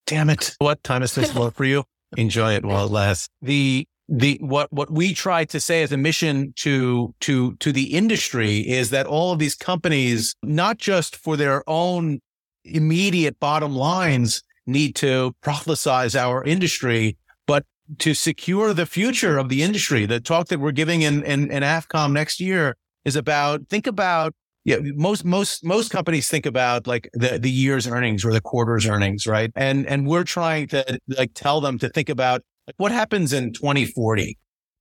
damn 0.06 0.30
it. 0.30 0.54
What 0.58 0.82
time 0.82 1.02
is 1.02 1.14
this 1.14 1.32
for 1.54 1.64
you? 1.64 1.84
Enjoy 2.16 2.54
it 2.54 2.64
while 2.64 2.86
it 2.86 2.92
lasts. 2.92 3.28
The, 3.42 3.86
the 4.08 4.38
what 4.42 4.70
what 4.72 4.90
we 4.90 5.14
try 5.14 5.44
to 5.44 5.58
say 5.58 5.82
as 5.82 5.90
a 5.92 5.96
mission 5.96 6.52
to 6.56 7.14
to 7.20 7.54
to 7.56 7.72
the 7.72 7.94
industry 7.94 8.58
is 8.58 8.90
that 8.90 9.06
all 9.06 9.32
of 9.32 9.38
these 9.38 9.54
companies 9.54 10.34
not 10.42 10.76
just 10.76 11.16
for 11.16 11.36
their 11.36 11.68
own 11.68 12.20
immediate 12.64 13.38
bottom 13.40 13.74
lines 13.74 14.42
need 14.66 14.94
to 14.94 15.34
prophesize 15.42 16.18
our 16.18 16.44
industry 16.44 17.16
but 17.46 17.64
to 17.98 18.12
secure 18.12 18.74
the 18.74 18.86
future 18.86 19.38
of 19.38 19.48
the 19.48 19.62
industry 19.62 20.04
the 20.04 20.20
talk 20.20 20.48
that 20.48 20.60
we're 20.60 20.70
giving 20.70 21.00
in 21.00 21.22
in, 21.24 21.50
in 21.50 21.62
afcom 21.62 22.12
next 22.12 22.40
year 22.40 22.76
is 23.06 23.16
about 23.16 23.66
think 23.68 23.86
about 23.86 24.34
yeah, 24.66 24.78
most 24.94 25.26
most 25.26 25.62
most 25.62 25.90
companies 25.90 26.28
think 26.28 26.46
about 26.46 26.86
like 26.86 27.10
the 27.12 27.38
the 27.38 27.50
year's 27.50 27.86
earnings 27.86 28.24
or 28.24 28.32
the 28.32 28.40
quarter's 28.40 28.86
earnings, 28.86 29.26
right? 29.26 29.52
And 29.54 29.86
and 29.86 30.06
we're 30.06 30.24
trying 30.24 30.68
to 30.68 30.98
like 31.06 31.32
tell 31.34 31.60
them 31.60 31.78
to 31.80 31.90
think 31.90 32.08
about 32.08 32.42
like 32.66 32.74
what 32.76 32.92
happens 32.92 33.32
in 33.32 33.52
2040? 33.52 34.38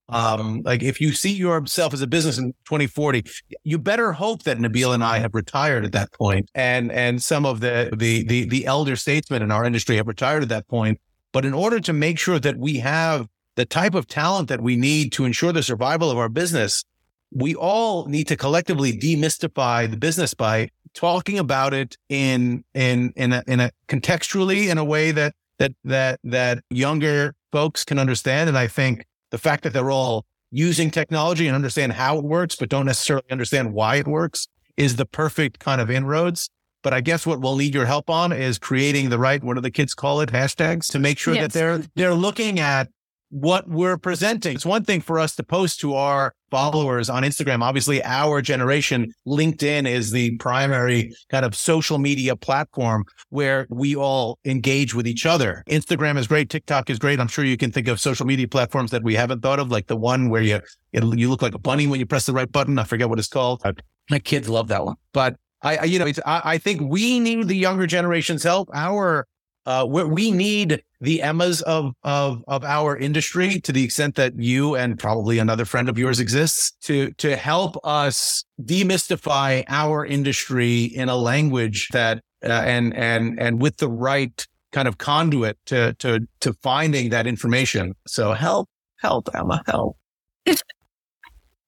Um, 0.10 0.62
like 0.66 0.84
if 0.84 1.00
you 1.00 1.14
see 1.14 1.32
yourself 1.32 1.94
as 1.94 2.02
a 2.02 2.08
business 2.08 2.38
in 2.38 2.54
2040, 2.66 3.24
you 3.64 3.78
better 3.80 4.12
hope 4.12 4.44
that 4.44 4.58
Nabeel 4.58 4.94
and 4.94 5.04
I 5.04 5.20
have 5.20 5.34
retired 5.34 5.86
at 5.86 5.94
that 5.94 6.12
point, 6.14 6.50
and 6.54 6.92
and 6.92 7.24
some 7.24 7.46
of 7.46 7.62
the 7.62 7.90
the 7.96 8.24
the, 8.28 8.46
the 8.46 8.66
elder 8.66 8.96
statesmen 8.96 9.42
in 9.42 9.52
our 9.52 9.64
industry 9.64 9.96
have 9.96 10.08
retired 10.08 10.44
at 10.44 10.50
that 10.50 10.68
point. 10.68 11.00
But 11.32 11.46
in 11.46 11.54
order 11.54 11.80
to 11.80 11.94
make 11.94 12.20
sure 12.20 12.38
that 12.40 12.58
we 12.58 12.78
have 12.80 13.28
the 13.56 13.66
type 13.66 13.96
of 13.96 14.08
talent 14.08 14.50
that 14.50 14.62
we 14.62 14.76
need 14.76 15.14
to 15.14 15.26
ensure 15.26 15.52
the 15.52 15.64
survival 15.64 16.12
of 16.12 16.18
our 16.18 16.30
business, 16.30 16.84
we 17.32 17.56
all 17.56 18.06
need 18.06 18.28
to 18.28 18.36
collectively 18.36 18.98
demystify 18.98 19.90
the 19.90 19.98
business 19.98 20.34
by 20.34 20.70
talking 20.94 21.40
about 21.40 21.74
it 21.74 21.98
in 22.10 22.64
in 22.74 23.14
in 23.16 23.34
a, 23.34 23.44
in 23.48 23.60
a 23.60 23.72
contextually 23.88 24.70
in 24.70 24.78
a 24.78 24.84
way 24.84 25.12
that 25.12 25.34
that 25.60 25.72
that 25.84 26.20
that 26.24 26.64
younger 26.70 27.34
folks 27.54 27.84
can 27.86 28.00
understand. 28.00 28.50
And 28.50 28.58
I 28.58 28.66
think 28.66 29.06
the 29.30 29.38
fact 29.38 29.64
that 29.64 29.74
they're 29.74 29.92
all 29.92 30.26
using 30.50 30.90
technology 30.90 31.46
and 31.46 31.56
understand 31.56 31.94
how 31.94 32.18
it 32.18 32.24
works, 32.24 32.56
but 32.56 32.68
don't 32.68 32.88
necessarily 32.88 33.30
understand 33.30 33.74
why 33.74 33.98
it 33.98 34.08
works 34.08 34.48
is 34.76 34.96
the 34.96 35.06
perfect 35.06 35.60
kind 35.60 35.80
of 35.80 35.92
inroads. 35.92 36.50
But 36.82 36.94
I 36.94 37.02
guess 37.02 37.28
what 37.28 37.42
we'll 37.42 37.56
need 37.56 37.76
your 37.76 37.86
help 37.86 38.10
on 38.10 38.32
is 38.32 38.58
creating 38.58 39.12
the 39.12 39.20
right, 39.20 39.42
what 39.44 39.54
do 39.54 39.62
the 39.62 39.70
kids 39.70 39.94
call 39.94 40.20
it? 40.22 40.32
Hashtags 40.32 40.92
to 40.92 41.00
make 41.00 41.20
sure 41.20 41.36
yes. 41.36 41.44
that 41.44 41.54
they're, 41.54 41.84
they're 41.96 42.16
looking 42.16 42.60
at 42.60 42.90
what 43.34 43.68
we're 43.68 43.98
presenting. 43.98 44.54
It's 44.56 44.66
one 44.66 44.84
thing 44.84 45.02
for 45.02 45.18
us 45.18 45.36
to 45.38 45.44
post 45.44 45.80
to 45.80 45.96
our 45.96 46.36
followers 46.52 47.10
on 47.10 47.24
Instagram. 47.24 47.64
Obviously, 47.64 48.04
our 48.04 48.44
generation, 48.44 49.12
LinkedIn 49.28 49.90
is 49.90 50.12
the 50.12 50.38
primary 50.38 51.12
kind 51.30 51.44
of 51.44 51.56
social 51.56 51.98
media 51.98 52.36
platform 52.36 53.04
where 53.30 53.66
we 53.72 53.96
all 53.96 54.38
engage 54.46 54.94
with 54.94 55.08
each 55.08 55.26
other. 55.26 55.64
Instagram 55.68 56.20
is 56.20 56.28
great. 56.28 56.52
TikTok 56.52 56.92
is 56.92 57.00
great. 57.00 57.20
I'm 57.20 57.28
sure 57.28 57.44
you 57.44 57.58
can 57.58 57.72
think 57.72 57.88
of 57.88 58.00
social 58.00 58.28
media 58.28 58.48
platforms 58.48 58.92
that 58.92 59.02
we 59.04 59.16
haven't 59.16 59.42
thought 59.42 59.58
of, 59.58 59.72
like 59.72 59.88
the 59.88 59.98
one 59.98 60.30
where 60.30 60.44
you, 60.44 60.60
you 60.92 61.28
look 61.28 61.42
like 61.42 61.56
a 61.56 61.60
bunny 61.60 61.88
when 61.88 62.00
you 62.00 62.06
press 62.06 62.28
the 62.28 62.34
right 62.34 62.52
button. 62.52 62.78
I 62.78 62.84
forget 62.84 63.10
what 63.10 63.18
it's 63.18 63.28
called. 63.28 63.64
My 64.12 64.20
kids 64.20 64.48
love 64.48 64.68
that 64.68 64.86
one, 64.86 64.98
but 65.12 65.38
I, 65.64 65.86
you 65.86 65.98
know, 65.98 66.06
I, 66.26 66.42
I 66.44 66.58
think 66.58 66.82
we 66.82 67.20
need 67.20 67.48
the 67.48 67.56
younger 67.56 67.88
generation's 67.88 68.44
help. 68.44 68.70
Our 68.76 69.26
uh, 69.66 69.86
we 69.88 70.32
need 70.32 70.84
the 71.00 71.22
Emmas 71.22 71.62
of, 71.62 71.94
of, 72.04 72.44
of 72.48 72.64
our 72.64 72.98
industry 72.98 73.60
to 73.62 73.72
the 73.72 73.84
extent 73.84 74.16
that 74.16 74.38
you 74.38 74.76
and 74.76 75.00
probably 75.00 75.40
another 75.40 75.66
friend 75.66 75.90
of 75.90 75.98
yours 75.98 76.20
exists 76.20 76.72
to, 76.82 77.12
to 77.14 77.36
help 77.36 77.78
us 77.84 78.44
demystify 78.62 79.64
our 79.68 80.06
industry 80.06 80.84
in 80.84 81.10
a 81.10 81.16
language 81.16 81.88
that, 81.92 82.22
uh, 82.44 82.48
and, 82.48 82.96
and, 82.96 83.40
and 83.40 83.62
with 83.62 83.78
the 83.78 83.90
right 83.90 84.48
kind 84.72 84.88
of 84.88 84.98
conduit 84.98 85.58
to, 85.66 85.94
to, 85.96 86.28
to 86.40 86.54
finding 86.62 87.10
that 87.10 87.28
information. 87.28 87.94
So 88.08 88.34
help, 88.34 88.70
help, 89.00 89.30
Emma, 89.34 89.62
help. 89.68 89.98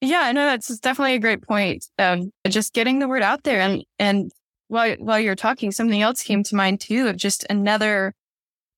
Yeah, 0.02 0.32
no, 0.34 0.46
that's 0.46 0.78
definitely 0.80 1.16
a 1.16 1.20
great 1.20 1.42
point. 1.42 1.86
Um, 1.98 2.32
just 2.48 2.74
getting 2.74 3.00
the 3.00 3.08
word 3.08 3.24
out 3.24 3.44
there 3.44 3.60
and, 3.60 3.84
and 3.98 4.30
while 4.68 4.96
while 4.96 5.20
you're 5.20 5.36
talking, 5.36 5.72
something 5.72 6.02
else 6.02 6.24
came 6.24 6.44
to 6.44 6.56
mind 6.56 6.82
too 6.82 7.08
of 7.08 7.18
just 7.18 7.46
another 7.50 8.14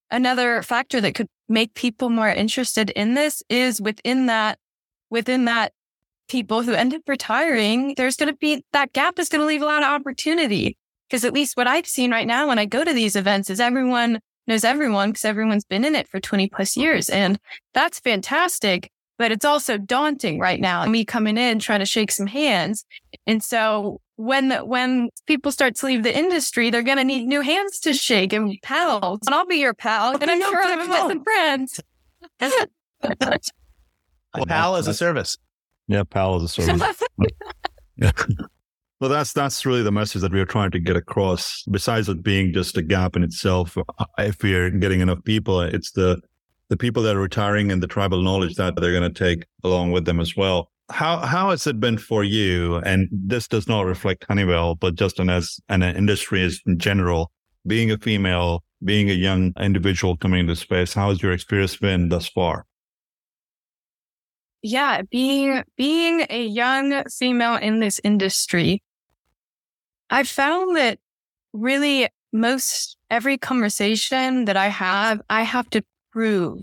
another 0.09 0.61
factor 0.61 1.01
that 1.01 1.15
could 1.15 1.27
make 1.49 1.73
people 1.73 2.09
more 2.09 2.29
interested 2.29 2.89
in 2.91 3.13
this 3.13 3.43
is 3.49 3.81
within 3.81 4.27
that 4.27 4.59
within 5.09 5.45
that 5.45 5.73
people 6.29 6.61
who 6.63 6.73
end 6.73 6.93
up 6.93 7.01
retiring, 7.07 7.93
there's 7.95 8.17
going 8.17 8.31
to 8.31 8.37
be 8.37 8.63
that 8.73 8.93
gap 8.93 9.19
is 9.19 9.29
going 9.29 9.41
to 9.41 9.47
leave 9.47 9.61
a 9.61 9.65
lot 9.65 9.83
of 9.83 9.89
opportunity. 9.89 10.77
Because 11.09 11.23
at 11.23 11.33
least 11.33 11.55
what 11.55 11.67
I've 11.67 11.87
seen 11.87 12.11
right 12.11 12.27
now 12.27 12.47
when 12.47 12.59
I 12.59 12.65
go 12.65 12.83
to 12.83 12.93
these 12.93 13.15
events 13.15 13.49
is 13.49 13.61
everyone 13.61 14.19
knows 14.45 14.65
everyone 14.65 15.09
because 15.09 15.23
everyone's 15.23 15.63
been 15.63 15.85
in 15.85 15.95
it 15.95 16.07
for 16.09 16.19
20 16.19 16.49
plus 16.49 16.75
years. 16.75 17.09
And 17.09 17.39
that's 17.73 17.99
fantastic 17.99 18.91
but 19.17 19.31
it's 19.31 19.45
also 19.45 19.77
daunting 19.77 20.39
right 20.39 20.59
now. 20.59 20.85
Me 20.85 21.03
coming 21.03 21.37
in 21.37 21.59
trying 21.59 21.79
to 21.79 21.85
shake 21.85 22.11
some 22.11 22.27
hands. 22.27 22.85
And 23.25 23.43
so 23.43 23.99
when 24.17 24.49
the, 24.49 24.65
when 24.65 25.09
people 25.25 25.51
start 25.51 25.75
to 25.75 25.85
leave 25.85 26.03
the 26.03 26.15
industry, 26.15 26.69
they're 26.69 26.83
going 26.83 26.97
to 26.97 27.03
need 27.03 27.25
new 27.25 27.41
hands 27.41 27.79
to 27.81 27.93
shake 27.93 28.33
and 28.33 28.57
pals. 28.63 29.19
And 29.25 29.33
I'll 29.33 29.45
be 29.45 29.57
your 29.57 29.73
pal. 29.73 30.15
And 30.21 30.29
I'm 30.29 30.41
sure 30.41 30.61
I'll 30.61 30.87
have 30.87 31.09
some 31.09 31.23
friends. 31.23 31.79
pal 34.45 34.75
as 34.75 34.87
a 34.87 34.93
service. 34.93 35.37
Yeah, 35.87 36.03
pal 36.03 36.35
as 36.35 36.43
a 36.43 36.47
service. 36.49 37.03
Well, 38.99 39.11
that's 39.11 39.31
that's 39.31 39.63
really 39.63 39.83
the 39.83 39.91
message 39.91 40.23
that 40.23 40.31
we 40.31 40.39
are 40.39 40.45
trying 40.45 40.71
to 40.71 40.79
get 40.79 40.95
across. 40.95 41.63
Besides 41.69 42.09
it 42.09 42.23
being 42.23 42.51
just 42.51 42.77
a 42.77 42.81
gap 42.81 43.15
in 43.15 43.23
itself, 43.23 43.77
uh, 43.77 44.05
if 44.17 44.41
we're 44.41 44.71
getting 44.71 45.01
enough 45.01 45.23
people, 45.23 45.61
it's 45.61 45.91
the 45.91 46.19
the 46.69 46.77
people 46.77 47.03
that 47.03 47.15
are 47.15 47.21
retiring 47.21 47.71
and 47.71 47.81
the 47.81 47.87
tribal 47.87 48.23
knowledge 48.23 48.55
that 48.55 48.75
they're 48.75 48.99
going 48.99 49.13
to 49.13 49.23
take 49.23 49.45
along 49.63 49.91
with 49.91 50.05
them 50.05 50.19
as 50.19 50.35
well. 50.35 50.71
How 50.89 51.17
how 51.17 51.49
has 51.49 51.67
it 51.67 51.79
been 51.79 51.97
for 51.97 52.23
you? 52.23 52.77
And 52.77 53.09
this 53.11 53.47
does 53.47 53.67
not 53.67 53.81
reflect 53.85 54.25
Honeywell, 54.27 54.75
but 54.75 54.95
just 54.95 55.19
an 55.19 55.29
as 55.29 55.59
an 55.67 55.83
industry 55.83 56.43
as 56.43 56.61
in 56.65 56.79
general, 56.79 57.31
being 57.65 57.91
a 57.91 57.97
female, 57.97 58.63
being 58.83 59.09
a 59.09 59.13
young 59.13 59.53
individual 59.59 60.15
coming 60.17 60.41
into 60.41 60.55
space, 60.55 60.93
how 60.93 61.09
has 61.09 61.21
your 61.21 61.33
experience 61.33 61.75
been 61.75 62.09
thus 62.09 62.27
far? 62.27 62.65
Yeah, 64.61 65.01
being 65.11 65.63
being 65.75 66.25
a 66.29 66.45
young 66.45 67.03
female 67.05 67.55
in 67.55 67.79
this 67.79 67.99
industry, 68.03 68.81
I 70.09 70.23
found 70.23 70.75
that 70.77 70.99
really 71.53 72.07
most 72.33 72.97
every 73.09 73.37
conversation 73.37 74.45
that 74.45 74.57
I 74.57 74.67
have, 74.67 75.21
I 75.29 75.43
have 75.43 75.69
to 75.71 75.83
prove 76.11 76.61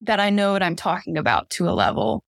that 0.00 0.20
I 0.20 0.30
know 0.30 0.52
what 0.52 0.62
I'm 0.62 0.76
talking 0.76 1.16
about 1.16 1.50
to 1.50 1.68
a 1.68 1.70
level 1.70 2.24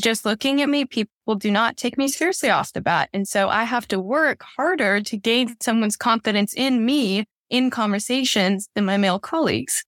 just 0.00 0.24
looking 0.24 0.60
at 0.60 0.68
me, 0.68 0.84
people 0.84 1.34
do 1.36 1.50
not 1.50 1.76
take 1.76 1.96
me 1.96 2.08
seriously 2.08 2.50
off 2.50 2.72
the 2.72 2.80
bat. 2.80 3.08
And 3.12 3.26
so 3.28 3.48
I 3.48 3.64
have 3.64 3.86
to 3.88 4.00
work 4.00 4.42
harder 4.42 5.00
to 5.00 5.16
gain 5.16 5.54
someone's 5.60 5.96
confidence 5.96 6.52
in 6.54 6.84
me 6.84 7.26
in 7.50 7.70
conversations 7.70 8.68
than 8.74 8.84
my 8.84 8.96
male 8.96 9.18
colleagues. 9.18 9.84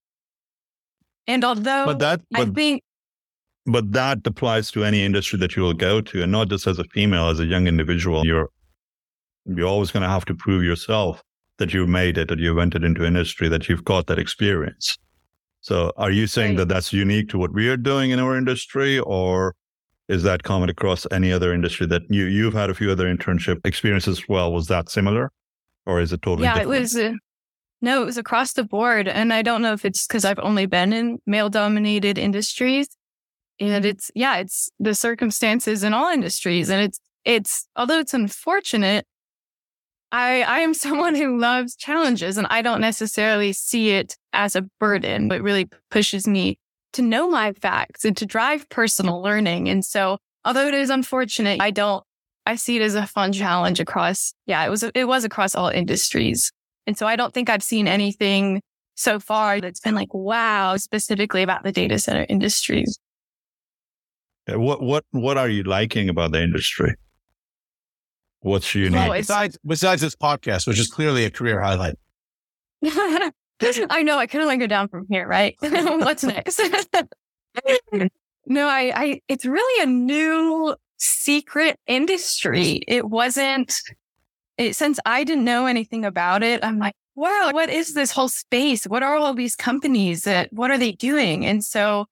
And 1.26 1.44
although 1.44 1.86
but 1.86 1.98
that, 1.98 2.20
but, 2.30 2.48
I 2.48 2.50
think, 2.52 2.82
but 3.66 3.92
that 3.92 4.24
applies 4.24 4.70
to 4.72 4.84
any 4.84 5.04
industry 5.04 5.38
that 5.40 5.56
you 5.56 5.62
will 5.62 5.74
go 5.74 6.00
to, 6.00 6.22
and 6.22 6.30
not 6.30 6.48
just 6.48 6.66
as 6.66 6.78
a 6.78 6.84
female, 6.84 7.28
as 7.28 7.40
a 7.40 7.44
young 7.44 7.66
individual. 7.66 8.24
You're 8.24 8.48
you're 9.44 9.66
always 9.66 9.90
going 9.90 10.02
to 10.02 10.08
have 10.08 10.24
to 10.26 10.34
prove 10.34 10.64
yourself 10.64 11.22
that 11.58 11.72
you 11.72 11.86
made 11.86 12.18
it, 12.18 12.28
that 12.28 12.38
you've 12.38 12.58
entered 12.58 12.84
into 12.84 13.04
industry, 13.04 13.48
that 13.48 13.68
you've 13.68 13.84
got 13.84 14.06
that 14.06 14.18
experience. 14.18 14.98
So, 15.60 15.92
are 15.96 16.10
you 16.10 16.26
saying 16.26 16.52
right. 16.52 16.58
that 16.58 16.68
that's 16.68 16.92
unique 16.92 17.28
to 17.30 17.38
what 17.38 17.52
we 17.52 17.68
are 17.68 17.76
doing 17.76 18.10
in 18.10 18.20
our 18.20 18.36
industry, 18.36 19.00
or 19.00 19.54
is 20.08 20.22
that 20.22 20.42
common 20.42 20.68
across 20.68 21.06
any 21.10 21.32
other 21.32 21.52
industry 21.52 21.86
that 21.86 22.02
you 22.08 22.24
you've 22.24 22.54
had 22.54 22.70
a 22.70 22.74
few 22.74 22.90
other 22.90 23.12
internship 23.12 23.64
experiences 23.64 24.18
as 24.18 24.28
well? 24.28 24.52
Was 24.52 24.68
that 24.68 24.88
similar, 24.88 25.32
or 25.84 26.00
is 26.00 26.12
it 26.12 26.22
totally? 26.22 26.44
Yeah, 26.44 26.54
different? 26.54 26.76
it 26.76 26.80
was. 26.80 26.96
Uh, 26.96 27.12
no, 27.82 28.02
it 28.02 28.06
was 28.06 28.18
across 28.18 28.52
the 28.52 28.64
board, 28.64 29.08
and 29.08 29.32
I 29.32 29.42
don't 29.42 29.62
know 29.62 29.72
if 29.72 29.84
it's 29.84 30.06
because 30.06 30.24
I've 30.24 30.38
only 30.38 30.66
been 30.66 30.92
in 30.92 31.18
male-dominated 31.26 32.16
industries, 32.18 32.88
and 33.60 33.84
it's 33.84 34.10
yeah, 34.14 34.36
it's 34.36 34.70
the 34.78 34.94
circumstances 34.94 35.82
in 35.82 35.92
all 35.92 36.10
industries, 36.10 36.70
and 36.70 36.80
it's 36.80 37.00
it's 37.24 37.66
although 37.76 37.98
it's 37.98 38.14
unfortunate, 38.14 39.06
I, 40.12 40.42
I 40.42 40.58
am 40.60 40.72
someone 40.86 41.14
who 41.14 41.38
loves 41.38 41.76
challenges 41.76 42.38
and 42.38 42.46
I 42.48 42.62
don't 42.62 42.80
necessarily 42.80 43.52
see 43.52 43.90
it 43.90 44.16
as 44.32 44.56
a 44.56 44.62
burden. 44.80 45.30
It 45.30 45.42
really 45.42 45.68
pushes 45.90 46.26
me 46.26 46.58
to 46.96 47.02
know 47.02 47.28
my 47.28 47.52
facts 47.52 48.04
and 48.04 48.16
to 48.16 48.26
drive 48.26 48.68
personal 48.68 49.22
learning. 49.22 49.68
And 49.68 49.84
so, 49.84 50.18
although 50.44 50.66
it 50.66 50.74
is 50.74 50.90
unfortunate, 50.90 51.60
I 51.60 51.70
don't, 51.70 52.02
I 52.46 52.56
see 52.56 52.76
it 52.76 52.82
as 52.82 52.94
a 52.94 53.06
fun 53.06 53.32
challenge 53.32 53.80
across, 53.80 54.34
yeah, 54.46 54.64
it 54.64 54.70
was, 54.70 54.82
it 54.82 55.04
was 55.06 55.24
across 55.24 55.54
all 55.54 55.68
industries. 55.68 56.52
And 56.86 56.96
so 56.96 57.06
I 57.06 57.16
don't 57.16 57.34
think 57.34 57.50
I've 57.50 57.62
seen 57.62 57.86
anything 57.88 58.62
so 58.94 59.20
far 59.20 59.60
that's 59.60 59.80
been 59.80 59.94
like, 59.94 60.12
wow, 60.14 60.76
specifically 60.76 61.42
about 61.42 61.64
the 61.64 61.72
data 61.72 61.98
center 61.98 62.26
industries. 62.28 62.98
What, 64.48 64.80
what, 64.80 65.04
what 65.10 65.36
are 65.36 65.48
you 65.48 65.64
liking 65.64 66.08
about 66.08 66.32
the 66.32 66.42
industry? 66.42 66.94
What's 68.40 68.74
unique? 68.74 68.94
Well, 68.94 69.12
besides, 69.12 69.58
besides 69.66 70.00
this 70.00 70.14
podcast, 70.14 70.66
which 70.66 70.78
is 70.78 70.86
clearly 70.86 71.24
a 71.24 71.30
career 71.30 71.60
highlight. 71.60 71.96
I 73.90 74.02
know. 74.02 74.18
I 74.18 74.26
can 74.26 74.40
only 74.40 74.56
go 74.56 74.66
down 74.66 74.88
from 74.88 75.06
here, 75.08 75.26
right? 75.26 75.56
What's 75.60 76.24
next? 76.24 76.60
no, 78.46 78.68
I, 78.68 78.92
I, 78.94 79.20
it's 79.28 79.46
really 79.46 79.82
a 79.82 79.86
new 79.86 80.76
secret 80.98 81.78
industry. 81.86 82.82
It 82.86 83.08
wasn't, 83.08 83.74
it, 84.58 84.76
since 84.76 84.98
I 85.06 85.24
didn't 85.24 85.44
know 85.44 85.66
anything 85.66 86.04
about 86.04 86.42
it, 86.42 86.62
I'm 86.62 86.78
like, 86.78 86.94
wow, 87.14 87.50
what 87.52 87.70
is 87.70 87.94
this 87.94 88.10
whole 88.10 88.28
space? 88.28 88.84
What 88.84 89.02
are 89.02 89.16
all 89.16 89.34
these 89.34 89.56
companies 89.56 90.22
that, 90.24 90.52
what 90.52 90.70
are 90.70 90.78
they 90.78 90.92
doing? 90.92 91.46
And 91.46 91.64
so 91.64 92.06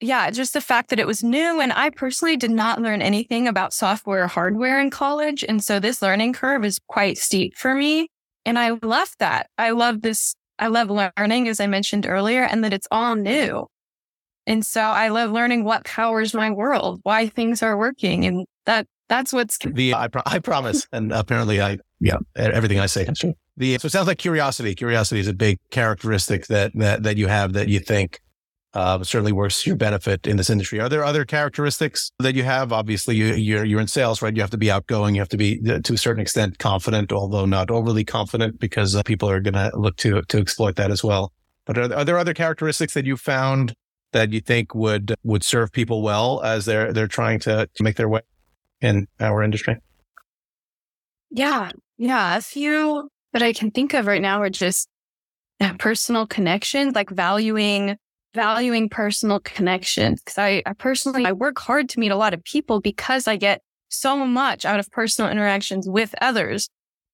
yeah, 0.00 0.30
just 0.30 0.52
the 0.52 0.60
fact 0.60 0.90
that 0.90 0.98
it 0.98 1.06
was 1.06 1.22
new. 1.22 1.60
And 1.60 1.72
I 1.72 1.90
personally 1.90 2.36
did 2.36 2.50
not 2.50 2.82
learn 2.82 3.00
anything 3.00 3.48
about 3.48 3.72
software 3.72 4.26
hardware 4.26 4.78
in 4.78 4.90
college. 4.90 5.44
And 5.48 5.64
so 5.64 5.80
this 5.80 6.02
learning 6.02 6.34
curve 6.34 6.64
is 6.64 6.78
quite 6.86 7.18
steep 7.18 7.56
for 7.56 7.74
me. 7.74 8.10
And 8.46 8.58
I 8.58 8.70
love 8.82 9.10
that. 9.18 9.50
I 9.58 9.70
love 9.70 10.00
this. 10.00 10.34
I 10.58 10.68
love 10.68 10.88
learning, 10.88 11.48
as 11.48 11.60
I 11.60 11.66
mentioned 11.66 12.06
earlier, 12.06 12.44
and 12.44 12.64
that 12.64 12.72
it's 12.72 12.88
all 12.90 13.14
new. 13.14 13.66
And 14.46 14.64
so 14.64 14.80
I 14.80 15.08
love 15.08 15.32
learning 15.32 15.64
what 15.64 15.84
powers 15.84 16.32
my 16.32 16.50
world, 16.50 17.00
why 17.02 17.28
things 17.28 17.62
are 17.62 17.76
working. 17.76 18.24
And 18.24 18.46
that, 18.64 18.86
that's 19.08 19.32
what's 19.32 19.58
the, 19.58 19.92
I, 19.92 20.08
pro- 20.08 20.22
I 20.24 20.38
promise. 20.38 20.86
and 20.92 21.12
apparently 21.12 21.60
I, 21.60 21.78
yeah, 22.00 22.16
everything 22.36 22.78
I 22.78 22.86
say 22.86 23.02
is 23.02 23.18
true. 23.18 23.34
The, 23.56 23.78
so 23.78 23.86
it 23.86 23.90
sounds 23.90 24.06
like 24.06 24.18
curiosity. 24.18 24.74
Curiosity 24.74 25.20
is 25.20 25.28
a 25.28 25.34
big 25.34 25.58
characteristic 25.70 26.46
that, 26.46 26.70
that, 26.76 27.02
that 27.02 27.16
you 27.16 27.26
have 27.26 27.54
that 27.54 27.68
you 27.68 27.80
think 27.80 28.20
uh, 28.76 29.02
certainly 29.02 29.32
works 29.32 29.62
to 29.62 29.70
your 29.70 29.76
benefit 29.76 30.26
in 30.26 30.36
this 30.36 30.50
industry. 30.50 30.78
Are 30.80 30.88
there 30.90 31.02
other 31.02 31.24
characteristics 31.24 32.12
that 32.18 32.34
you 32.34 32.42
have? 32.42 32.74
Obviously, 32.74 33.16
you, 33.16 33.32
you're, 33.32 33.64
you're 33.64 33.80
in 33.80 33.86
sales, 33.86 34.20
right? 34.20 34.36
You 34.36 34.42
have 34.42 34.50
to 34.50 34.58
be 34.58 34.70
outgoing. 34.70 35.14
You 35.14 35.22
have 35.22 35.30
to 35.30 35.38
be, 35.38 35.62
uh, 35.66 35.78
to 35.80 35.94
a 35.94 35.96
certain 35.96 36.20
extent, 36.20 36.58
confident, 36.58 37.10
although 37.10 37.46
not 37.46 37.70
overly 37.70 38.04
confident, 38.04 38.60
because 38.60 38.94
uh, 38.94 39.02
people 39.02 39.30
are 39.30 39.40
going 39.40 39.54
to 39.54 39.70
look 39.74 39.96
to 39.98 40.20
to 40.20 40.38
exploit 40.38 40.76
that 40.76 40.90
as 40.90 41.02
well. 41.02 41.32
But 41.64 41.78
are, 41.78 41.94
are 41.94 42.04
there 42.04 42.18
other 42.18 42.34
characteristics 42.34 42.92
that 42.92 43.06
you 43.06 43.16
found 43.16 43.72
that 44.12 44.34
you 44.34 44.42
think 44.42 44.74
would 44.74 45.14
would 45.24 45.42
serve 45.42 45.72
people 45.72 46.02
well 46.02 46.42
as 46.42 46.66
they're 46.66 46.92
they're 46.92 47.08
trying 47.08 47.40
to, 47.40 47.70
to 47.74 47.82
make 47.82 47.96
their 47.96 48.10
way 48.10 48.20
in 48.82 49.06
our 49.20 49.42
industry? 49.42 49.76
Yeah, 51.30 51.70
yeah, 51.96 52.36
a 52.36 52.42
few 52.42 53.08
that 53.32 53.42
I 53.42 53.54
can 53.54 53.70
think 53.70 53.94
of 53.94 54.06
right 54.06 54.20
now 54.20 54.42
are 54.42 54.50
just 54.50 54.86
personal 55.78 56.26
connections, 56.26 56.94
like 56.94 57.08
valuing 57.08 57.96
valuing 58.36 58.88
personal 58.88 59.40
connections 59.40 60.20
because 60.20 60.38
I, 60.38 60.62
I 60.64 60.74
personally 60.74 61.24
I 61.24 61.32
work 61.32 61.58
hard 61.58 61.88
to 61.88 62.00
meet 62.00 62.12
a 62.12 62.16
lot 62.16 62.34
of 62.34 62.44
people 62.44 62.80
because 62.80 63.26
I 63.26 63.36
get 63.36 63.62
so 63.88 64.24
much 64.24 64.64
out 64.64 64.78
of 64.78 64.90
personal 64.92 65.30
interactions 65.30 65.88
with 65.88 66.14
others 66.20 66.68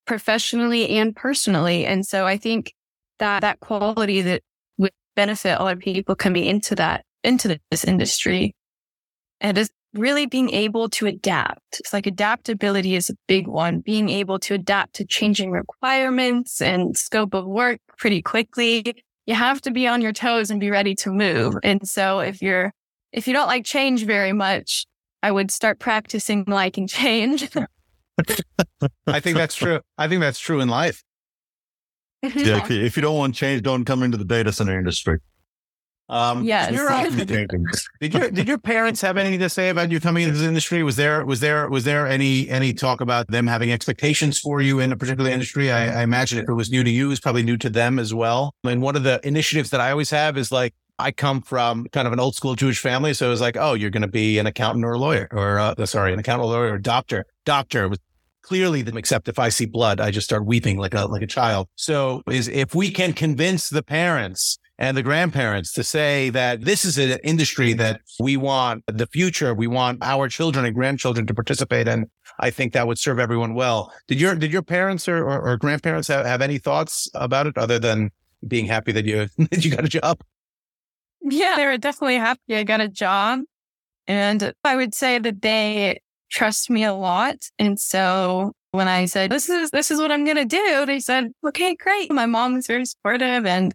professionally 0.07 0.89
and 0.91 1.15
personally. 1.15 1.87
And 1.87 2.05
so 2.05 2.27
I 2.27 2.37
think 2.37 2.75
that 3.21 3.41
that 3.41 3.61
quality 3.61 4.21
that 4.23 4.43
would 4.79 4.91
benefit 5.15 5.59
a 5.59 5.63
lot 5.63 5.75
of 5.75 5.79
people 5.79 6.17
coming 6.17 6.45
into 6.45 6.75
that, 6.75 7.05
into 7.23 7.59
this 7.71 7.85
industry. 7.85 8.55
And 9.41 9.57
is 9.57 9.71
really 9.95 10.27
being 10.27 10.51
able 10.51 10.89
to 10.89 11.07
adapt. 11.07 11.81
It's 11.81 11.93
like 11.93 12.07
adaptability 12.07 12.95
is 12.95 13.11
a 13.11 13.15
big 13.29 13.47
one, 13.47 13.81
being 13.81 14.09
able 14.09 14.39
to 14.41 14.55
adapt 14.55 14.95
to 14.95 15.05
changing 15.05 15.51
requirements 15.51 16.63
and 16.63 16.97
scope 16.97 17.35
of 17.35 17.45
work 17.47 17.81
pretty 17.99 18.23
quickly 18.23 19.05
you 19.27 19.35
have 19.35 19.61
to 19.63 19.71
be 19.71 19.87
on 19.87 20.01
your 20.01 20.13
toes 20.13 20.51
and 20.51 20.61
be 20.61 20.71
ready 20.71 20.95
to 20.97 21.11
move. 21.11 21.55
And 21.63 21.87
so 21.87 22.21
if 22.21 22.43
you're, 22.43 22.73
if 23.13 23.27
you 23.27 23.33
don't 23.33 23.47
like 23.47 23.65
change 23.65 24.05
very 24.05 24.33
much, 24.33 24.87
I 25.23 25.31
would 25.31 25.51
start 25.51 25.79
practicing 25.79 26.45
liking 26.47 26.87
change. 26.89 27.49
I 29.07 29.21
think 29.21 29.37
that's 29.37 29.55
true. 29.55 29.81
I 29.97 30.09
think 30.09 30.21
that's 30.21 30.39
true 30.39 30.61
in 30.61 30.69
life. 30.69 31.03
yeah, 32.23 32.65
if 32.69 32.97
you 32.97 33.03
don't 33.03 33.17
want 33.17 33.35
change, 33.35 33.63
don't 33.63 33.85
come 33.85 34.03
into 34.03 34.17
the 34.17 34.25
data 34.25 34.53
center 34.53 34.79
industry. 34.79 35.19
Um, 36.09 36.45
yes. 36.45 36.71
did 38.01 38.15
your 38.15 38.31
did 38.31 38.49
your 38.49 38.59
parents 38.59 39.01
have 39.01 39.17
anything 39.17 39.41
to 39.41 39.49
say 39.49 39.71
about 39.71 39.91
you 39.91 40.01
coming 40.01 40.25
into 40.25 40.37
this 40.37 40.47
industry? 40.47 40.83
Was 40.83 40.97
there 40.97 41.25
was 41.25 41.41
there 41.41 41.69
was 41.69 41.85
there 41.85 42.07
any 42.07 42.49
any 42.51 42.75
talk 42.75 43.01
about 43.01 43.29
them 43.29 43.47
having 43.47 43.73
expectations 43.73 44.39
for 44.39 44.61
you 44.61 44.81
in 44.81 44.93
a 44.93 44.97
particular 44.97 45.31
industry? 45.31 45.71
I, 45.71 46.01
I 46.01 46.03
imagine 46.03 46.39
if 46.39 46.49
it 46.49 46.55
was 46.55 46.71
new 46.71 46.85
to 46.85 46.91
you, 46.91 47.11
it's 47.11 47.21
probably 47.21 47.43
new 47.43 47.57
to 47.59 47.71
them 47.71 47.99
as 47.99 48.13
well. 48.13 48.55
And 48.65 48.83
one 48.83 48.97
of 48.97 49.05
the 49.05 49.21
initiatives 49.27 49.71
that 49.71 49.81
I 49.81 49.91
always 49.91 50.11
have 50.11 50.37
is 50.37 50.53
like 50.53 50.75
I 50.99 51.11
come 51.11 51.41
from 51.41 51.87
kind 51.93 52.07
of 52.07 52.13
an 52.13 52.21
old 52.21 52.37
school 52.37 52.55
Jewish 52.55 52.79
family, 52.79 53.15
so 53.15 53.27
it 53.27 53.31
was 53.31 53.41
like, 53.41 53.57
oh, 53.57 53.75
you're 53.75 53.91
going 53.91 54.03
to 54.03 54.09
be 54.09 54.39
an 54.39 54.47
accountant 54.47 54.85
or 54.85 54.93
a 54.93 54.99
lawyer, 54.99 55.29
or 55.33 55.59
uh, 55.59 55.87
sorry, 55.87 56.13
an 56.13 56.19
accountant, 56.19 56.47
or 56.47 56.53
lawyer, 56.53 56.75
or 56.75 56.79
doctor. 56.79 57.25
Doctor 57.45 57.89
was 57.89 57.99
clearly 58.43 58.83
them. 58.83 58.97
Except 58.97 59.29
if 59.29 59.39
I 59.39 59.49
see 59.49 59.67
blood, 59.67 60.01
I 60.01 60.11
just 60.11 60.27
start 60.27 60.45
weeping 60.45 60.79
like 60.79 60.95
a 60.95 61.07
like 61.07 61.23
a 61.23 61.27
child. 61.27 61.69
So 61.77 62.23
is 62.31 62.49
if 62.49 62.75
we 62.75 62.91
can 62.91 63.15
convince 63.15 63.71
the 63.71 63.83
parents 63.83 64.59
and 64.83 64.97
the 64.97 65.03
grandparents 65.03 65.73
to 65.75 65.85
say 65.85 66.29
that 66.31 66.65
this 66.65 66.85
is 66.85 66.99
an 66.99 67.17
industry 67.23 67.73
that 67.75 68.01
we 68.19 68.37
want 68.37 68.83
the 68.89 69.07
future, 69.07 69.55
we 69.55 69.69
want 69.69 69.99
our 70.03 70.29
children 70.29 70.65
and 70.65 70.75
grandchildren 70.75 71.25
to 71.29 71.33
participate 71.33 71.87
in. 71.87 72.11
I 72.41 72.51
think 72.51 72.73
that 72.73 72.89
would 72.89 72.99
serve 72.99 73.21
everyone 73.21 73.55
well. 73.55 73.93
Did 74.09 74.21
your 74.21 74.35
did 74.35 74.53
your 74.53 74.63
parents 74.63 75.09
or, 75.09 75.19
or, 75.19 75.41
or 75.41 75.57
grandparents 75.57 76.09
have, 76.09 76.27
have 76.27 76.43
any 76.43 76.59
thoughts 76.59 77.09
about 77.15 77.47
it 77.47 77.57
other 77.57 77.79
than 77.79 78.11
being 78.49 78.67
happy 78.67 78.91
that 78.91 79.05
you 79.05 79.29
that 79.39 79.65
you 79.65 79.71
got 79.71 79.85
a 79.85 79.89
job? 79.89 80.21
Yeah, 81.21 81.55
they 81.57 81.65
were 81.65 81.79
definitely 81.79 82.17
happy 82.17 82.57
I 82.57 82.65
got 82.65 82.81
a 82.81 82.89
job. 82.89 83.41
And 84.09 84.53
I 84.65 84.75
would 84.75 84.95
say 84.95 85.21
that 85.21 85.43
they 85.43 86.01
trust 86.29 86.71
me 86.71 86.83
a 86.83 86.93
lot. 86.93 87.37
And 87.57 87.79
so 87.79 88.53
when 88.73 88.89
I 88.89 89.05
said, 89.05 89.31
this 89.31 89.49
is, 89.49 89.71
this 89.71 89.93
is 89.93 90.01
what 90.01 90.11
I'm 90.11 90.25
going 90.25 90.39
to 90.39 90.45
do, 90.45 90.87
they 90.87 90.99
said, 90.99 91.31
okay, 91.47 91.77
great. 91.77 92.11
My 92.11 92.27
mom 92.27 92.55
was 92.55 92.67
very 92.67 92.85
supportive 92.85 93.47
and 93.47 93.73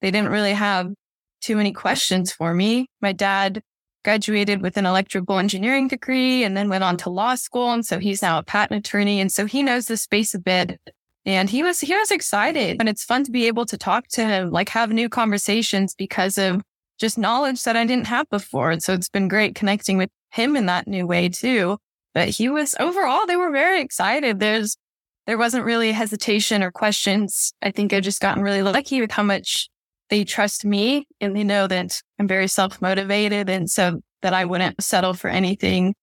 they 0.00 0.10
didn't 0.10 0.30
really 0.30 0.52
have 0.52 0.92
too 1.40 1.56
many 1.56 1.72
questions 1.72 2.32
for 2.32 2.54
me. 2.54 2.88
My 3.00 3.12
dad 3.12 3.62
graduated 4.04 4.62
with 4.62 4.76
an 4.76 4.86
electrical 4.86 5.38
engineering 5.38 5.88
degree 5.88 6.44
and 6.44 6.56
then 6.56 6.68
went 6.68 6.84
on 6.84 6.96
to 6.96 7.10
law 7.10 7.34
school. 7.34 7.72
And 7.72 7.84
so 7.84 7.98
he's 7.98 8.22
now 8.22 8.38
a 8.38 8.42
patent 8.42 8.86
attorney. 8.86 9.20
And 9.20 9.32
so 9.32 9.46
he 9.46 9.64
knows 9.64 9.86
the 9.86 9.96
space 9.96 10.32
a 10.32 10.38
bit. 10.38 10.80
And 11.24 11.50
he 11.50 11.64
was, 11.64 11.80
he 11.80 11.92
was 11.92 12.12
excited 12.12 12.76
and 12.78 12.88
it's 12.88 13.02
fun 13.02 13.24
to 13.24 13.32
be 13.32 13.48
able 13.48 13.66
to 13.66 13.76
talk 13.76 14.06
to 14.10 14.24
him, 14.24 14.50
like 14.52 14.68
have 14.68 14.92
new 14.92 15.08
conversations 15.08 15.92
because 15.92 16.38
of 16.38 16.62
just 16.98 17.18
knowledge 17.18 17.64
that 17.64 17.76
I 17.76 17.84
didn't 17.84 18.06
have 18.06 18.30
before. 18.30 18.70
And 18.70 18.80
so 18.80 18.92
it's 18.92 19.08
been 19.08 19.26
great 19.26 19.56
connecting 19.56 19.98
with 19.98 20.08
him 20.30 20.56
in 20.56 20.66
that 20.66 20.86
new 20.86 21.04
way 21.04 21.28
too. 21.28 21.78
But 22.14 22.28
he 22.28 22.48
was 22.48 22.76
overall, 22.78 23.26
they 23.26 23.36
were 23.36 23.50
very 23.50 23.80
excited. 23.80 24.38
There's, 24.38 24.76
there 25.26 25.36
wasn't 25.36 25.64
really 25.64 25.90
hesitation 25.90 26.62
or 26.62 26.70
questions. 26.70 27.52
I 27.60 27.72
think 27.72 27.92
I've 27.92 28.04
just 28.04 28.20
gotten 28.20 28.44
really 28.44 28.62
lucky 28.62 29.00
with 29.00 29.10
how 29.10 29.24
much 29.24 29.68
they 30.10 30.24
trust 30.24 30.64
me 30.64 31.06
and 31.20 31.36
they 31.36 31.44
know 31.44 31.66
that 31.66 32.00
I'm 32.18 32.28
very 32.28 32.48
self 32.48 32.80
motivated. 32.80 33.50
And 33.50 33.70
so 33.70 34.00
that 34.22 34.34
I 34.34 34.44
wouldn't 34.44 34.82
settle 34.82 35.14
for 35.14 35.28
anything 35.28 35.94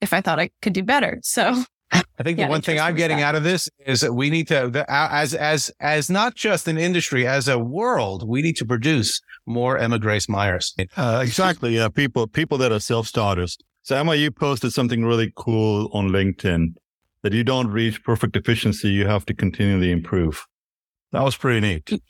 if 0.00 0.12
I 0.12 0.20
thought 0.20 0.40
I 0.40 0.50
could 0.62 0.72
do 0.72 0.82
better. 0.82 1.18
So 1.22 1.64
I 1.92 2.02
think 2.22 2.38
the 2.38 2.46
one 2.46 2.62
thing 2.62 2.78
I'm 2.78 2.94
getting 2.94 3.22
out 3.22 3.34
of 3.34 3.42
this 3.42 3.68
is 3.84 4.00
that 4.00 4.14
we 4.14 4.30
need 4.30 4.48
to, 4.48 4.68
the, 4.70 4.84
as 4.88 5.34
as 5.34 5.70
as 5.80 6.08
not 6.08 6.34
just 6.34 6.68
an 6.68 6.78
industry, 6.78 7.26
as 7.26 7.48
a 7.48 7.58
world, 7.58 8.28
we 8.28 8.42
need 8.42 8.56
to 8.56 8.64
produce 8.64 9.20
more 9.46 9.76
Emma 9.78 9.98
Grace 9.98 10.28
Myers. 10.28 10.74
Uh, 10.96 11.20
exactly. 11.24 11.76
Yeah, 11.76 11.88
people 11.88 12.26
people 12.26 12.58
that 12.58 12.72
are 12.72 12.80
self 12.80 13.06
starters. 13.06 13.56
So 13.82 13.96
Emma, 13.96 14.14
you 14.14 14.30
posted 14.30 14.72
something 14.72 15.04
really 15.04 15.32
cool 15.36 15.88
on 15.92 16.08
LinkedIn 16.10 16.74
that 17.22 17.32
you 17.32 17.44
don't 17.44 17.68
reach 17.68 18.02
perfect 18.02 18.36
efficiency, 18.36 18.88
you 18.88 19.06
have 19.06 19.26
to 19.26 19.34
continually 19.34 19.90
improve. 19.90 20.46
That 21.12 21.22
was 21.22 21.36
pretty 21.36 21.60
neat. 21.60 22.00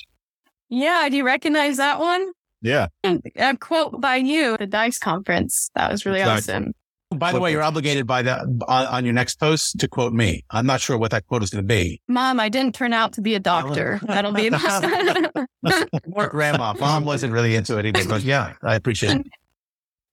Yeah, 0.70 1.08
do 1.10 1.16
you 1.16 1.24
recognize 1.26 1.76
that 1.76 1.98
one? 1.98 2.32
Yeah. 2.62 2.88
A 3.04 3.56
quote 3.56 4.00
by 4.00 4.16
you, 4.16 4.54
at 4.54 4.60
the 4.60 4.66
Dice 4.66 4.98
conference. 4.98 5.70
That 5.74 5.90
was 5.90 6.06
really 6.06 6.20
exactly. 6.20 6.54
awesome. 6.54 6.72
By 7.12 7.32
the 7.32 7.40
way, 7.40 7.50
you're 7.50 7.62
obligated 7.62 8.06
by 8.06 8.22
the 8.22 8.38
on, 8.68 8.86
on, 8.86 9.04
your 9.04 9.12
next 9.12 9.40
post 9.40 9.80
to 9.80 9.88
quote 9.88 10.12
me. 10.12 10.44
I'm 10.50 10.64
not 10.64 10.80
sure 10.80 10.96
what 10.96 11.10
that 11.10 11.26
quote 11.26 11.42
is 11.42 11.50
going 11.50 11.64
to 11.64 11.66
be. 11.66 12.00
Mom, 12.06 12.38
I 12.38 12.48
didn't 12.48 12.72
turn 12.72 12.92
out 12.92 13.12
to 13.14 13.20
be 13.20 13.34
a 13.34 13.40
doctor. 13.40 13.98
That'll 14.04 14.30
be 14.30 14.48
more 16.06 16.28
grandma. 16.28 16.72
Mom 16.74 17.04
wasn't 17.04 17.32
really 17.32 17.56
into 17.56 17.78
it 17.78 17.86
either, 17.86 18.08
but 18.08 18.22
yeah, 18.22 18.52
I 18.62 18.76
appreciate 18.76 19.16
it. 19.16 19.26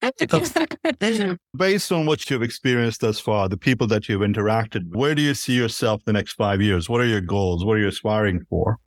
Based 1.56 1.92
on 1.92 2.06
what 2.06 2.28
you've 2.28 2.42
experienced 2.42 3.00
thus 3.00 3.20
far, 3.20 3.48
the 3.48 3.56
people 3.56 3.86
that 3.88 4.08
you've 4.08 4.22
interacted, 4.22 4.82
where 4.92 5.14
do 5.14 5.22
you 5.22 5.34
see 5.34 5.54
yourself 5.54 6.04
the 6.04 6.12
next 6.12 6.32
five 6.32 6.60
years? 6.60 6.88
What 6.88 7.00
are 7.00 7.06
your 7.06 7.20
goals? 7.20 7.64
What 7.64 7.76
are 7.76 7.80
you 7.80 7.88
aspiring 7.88 8.44
for? 8.50 8.78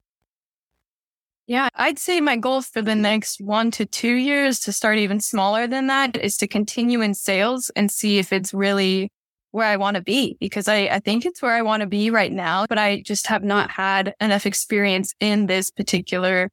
Yeah, 1.47 1.69
I'd 1.75 1.99
say 1.99 2.21
my 2.21 2.37
goal 2.37 2.61
for 2.61 2.81
the 2.81 2.95
next 2.95 3.41
one 3.41 3.71
to 3.71 3.85
two 3.85 4.13
years 4.13 4.59
to 4.61 4.71
start 4.71 4.97
even 4.97 5.19
smaller 5.19 5.67
than 5.67 5.87
that 5.87 6.15
is 6.15 6.37
to 6.37 6.47
continue 6.47 7.01
in 7.01 7.13
sales 7.13 7.71
and 7.75 7.91
see 7.91 8.19
if 8.19 8.31
it's 8.31 8.53
really 8.53 9.09
where 9.51 9.67
I 9.67 9.75
want 9.75 9.95
to 9.95 10.01
be 10.01 10.37
because 10.39 10.67
I, 10.67 10.87
I 10.87 10.99
think 10.99 11.25
it's 11.25 11.41
where 11.41 11.53
I 11.53 11.61
want 11.61 11.81
to 11.81 11.87
be 11.87 12.09
right 12.09 12.31
now, 12.31 12.65
but 12.69 12.77
I 12.77 13.01
just 13.01 13.27
have 13.27 13.43
not 13.43 13.69
had 13.71 14.13
enough 14.21 14.45
experience 14.45 15.13
in 15.19 15.47
this 15.47 15.69
particular 15.69 16.49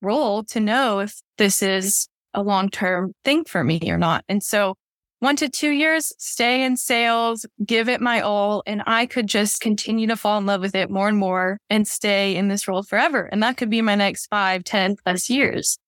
role 0.00 0.44
to 0.44 0.60
know 0.60 1.00
if 1.00 1.20
this 1.36 1.62
is 1.62 2.08
a 2.32 2.42
long 2.42 2.70
term 2.70 3.12
thing 3.24 3.44
for 3.44 3.62
me 3.64 3.80
or 3.90 3.98
not. 3.98 4.24
And 4.28 4.42
so 4.42 4.76
one 5.20 5.36
to 5.36 5.48
two 5.48 5.70
years, 5.70 6.12
stay 6.18 6.64
in 6.64 6.76
sales, 6.76 7.44
give 7.64 7.88
it 7.88 8.00
my 8.00 8.20
all. 8.20 8.62
And 8.66 8.82
I 8.86 9.06
could 9.06 9.26
just 9.26 9.60
continue 9.60 10.06
to 10.06 10.16
fall 10.16 10.38
in 10.38 10.46
love 10.46 10.60
with 10.60 10.74
it 10.74 10.90
more 10.90 11.08
and 11.08 11.18
more 11.18 11.58
and 11.68 11.88
stay 11.88 12.36
in 12.36 12.48
this 12.48 12.68
role 12.68 12.82
forever. 12.82 13.24
And 13.24 13.42
that 13.42 13.56
could 13.56 13.70
be 13.70 13.82
my 13.82 13.96
next 13.96 14.26
five, 14.26 14.64
ten 14.64 14.96
plus 14.96 15.28
years. 15.28 15.78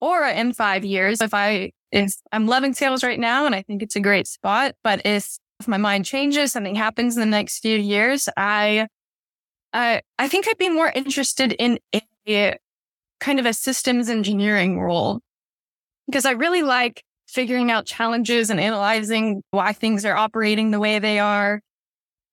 Or 0.00 0.26
in 0.26 0.52
five 0.52 0.84
years, 0.84 1.20
if 1.20 1.32
I, 1.32 1.72
if 1.90 2.14
I'm 2.32 2.46
loving 2.46 2.74
sales 2.74 3.04
right 3.04 3.20
now 3.20 3.46
and 3.46 3.54
I 3.54 3.62
think 3.62 3.82
it's 3.82 3.96
a 3.96 4.00
great 4.00 4.26
spot, 4.26 4.74
but 4.82 5.00
if, 5.06 5.38
if 5.60 5.68
my 5.68 5.76
mind 5.76 6.04
changes, 6.04 6.52
something 6.52 6.74
happens 6.74 7.16
in 7.16 7.20
the 7.20 7.26
next 7.26 7.60
few 7.60 7.78
years, 7.78 8.28
I, 8.36 8.88
I, 9.72 10.02
I 10.18 10.28
think 10.28 10.48
I'd 10.48 10.58
be 10.58 10.68
more 10.68 10.90
interested 10.94 11.52
in 11.52 11.78
a 12.28 12.56
kind 13.20 13.38
of 13.38 13.46
a 13.46 13.52
systems 13.52 14.08
engineering 14.08 14.80
role 14.80 15.20
because 16.06 16.26
I 16.26 16.32
really 16.32 16.62
like 16.62 17.04
figuring 17.32 17.70
out 17.70 17.86
challenges 17.86 18.50
and 18.50 18.60
analyzing 18.60 19.42
why 19.50 19.72
things 19.72 20.04
are 20.04 20.16
operating 20.16 20.70
the 20.70 20.80
way 20.80 20.98
they 20.98 21.18
are. 21.18 21.60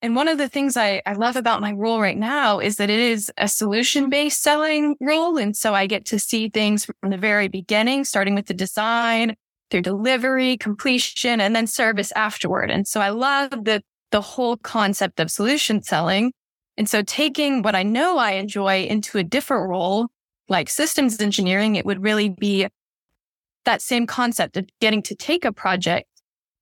And 0.02 0.16
one 0.16 0.28
of 0.28 0.38
the 0.38 0.48
things 0.48 0.78
I, 0.78 1.02
I 1.06 1.14
love 1.14 1.36
about 1.36 1.62
my 1.62 1.74
role 1.74 2.00
right 2.00 2.18
now 2.18 2.60
is 2.60 2.78
that 2.78 2.90
it 2.90 3.00
is 3.00 3.32
a 3.38 3.48
solution 3.48 4.10
based 4.10 4.42
selling 4.42 4.96
role. 5.02 5.38
And 5.38 5.56
so 5.56 5.74
I 5.74 5.88
get 5.88 6.06
to 6.06 6.20
see 6.20 6.50
things 6.50 6.86
from 6.86 7.10
the 7.10 7.18
very 7.18 7.48
beginning, 7.48 8.06
starting 8.06 8.36
with 8.36 8.48
the 8.48 8.54
design 8.54 9.36
through 9.70 9.82
delivery, 9.82 10.58
completion, 10.58 11.42
and 11.42 11.56
then 11.56 11.68
service 11.68 12.12
afterward. 12.14 12.72
And 12.72 12.88
so 12.88 13.02
I 13.02 13.10
love 13.10 13.52
the, 13.52 13.82
the 14.12 14.22
whole 14.22 14.58
concept 14.58 15.20
of 15.20 15.30
solution 15.30 15.82
selling. 15.82 16.32
And 16.78 16.90
so 16.90 17.04
taking 17.04 17.62
what 17.62 17.76
I 17.76 17.84
know 17.84 18.18
I 18.18 18.32
enjoy 18.32 18.84
into 18.84 19.18
a 19.18 19.24
different 19.24 19.70
role, 19.70 20.08
like 20.48 20.70
systems 20.70 21.20
engineering, 21.22 21.76
it 21.76 21.86
would 21.86 22.02
really 22.02 22.30
be 22.30 22.68
that 23.69 23.84
same 23.84 24.08
concept 24.08 24.58
of 24.58 24.67
getting 24.82 25.03
to 25.03 25.13
take 25.13 25.45
a 25.45 25.53
project 25.53 26.08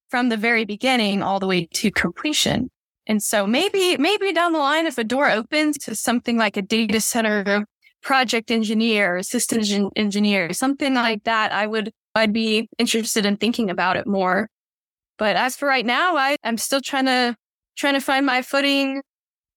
from 0.10 0.28
the 0.28 0.36
very 0.36 0.66
beginning 0.66 1.24
all 1.24 1.40
the 1.40 1.48
way 1.48 1.66
to 1.74 1.90
completion. 1.90 2.70
And 3.08 3.24
so 3.24 3.48
maybe, 3.48 3.96
maybe 3.96 4.34
down 4.34 4.52
the 4.52 4.60
line, 4.60 4.86
if 4.86 4.98
a 4.98 5.06
door 5.06 5.30
opens 5.30 5.78
to 5.80 5.96
something 5.96 6.38
like 6.38 6.58
a 6.58 6.62
data 6.62 7.00
center 7.00 7.66
project 8.04 8.52
engineer, 8.52 9.24
systems 9.24 9.74
engineer, 9.96 10.52
something 10.52 10.96
like 10.96 11.24
that, 11.24 11.54
I 11.54 11.66
would, 11.66 11.94
I'd 12.14 12.34
be 12.34 12.68
interested 12.78 13.26
in 13.26 13.38
thinking 13.38 13.70
about 13.70 13.96
it 13.96 14.06
more. 14.06 14.50
But 15.18 15.38
as 15.38 15.56
for 15.56 15.66
right 15.66 15.86
now, 15.86 16.18
I, 16.18 16.36
I'm 16.44 16.58
still 16.58 16.82
trying 16.82 17.06
to, 17.06 17.38
trying 17.78 17.94
to 17.94 18.02
find 18.02 18.26
my 18.26 18.42
footing 18.42 19.02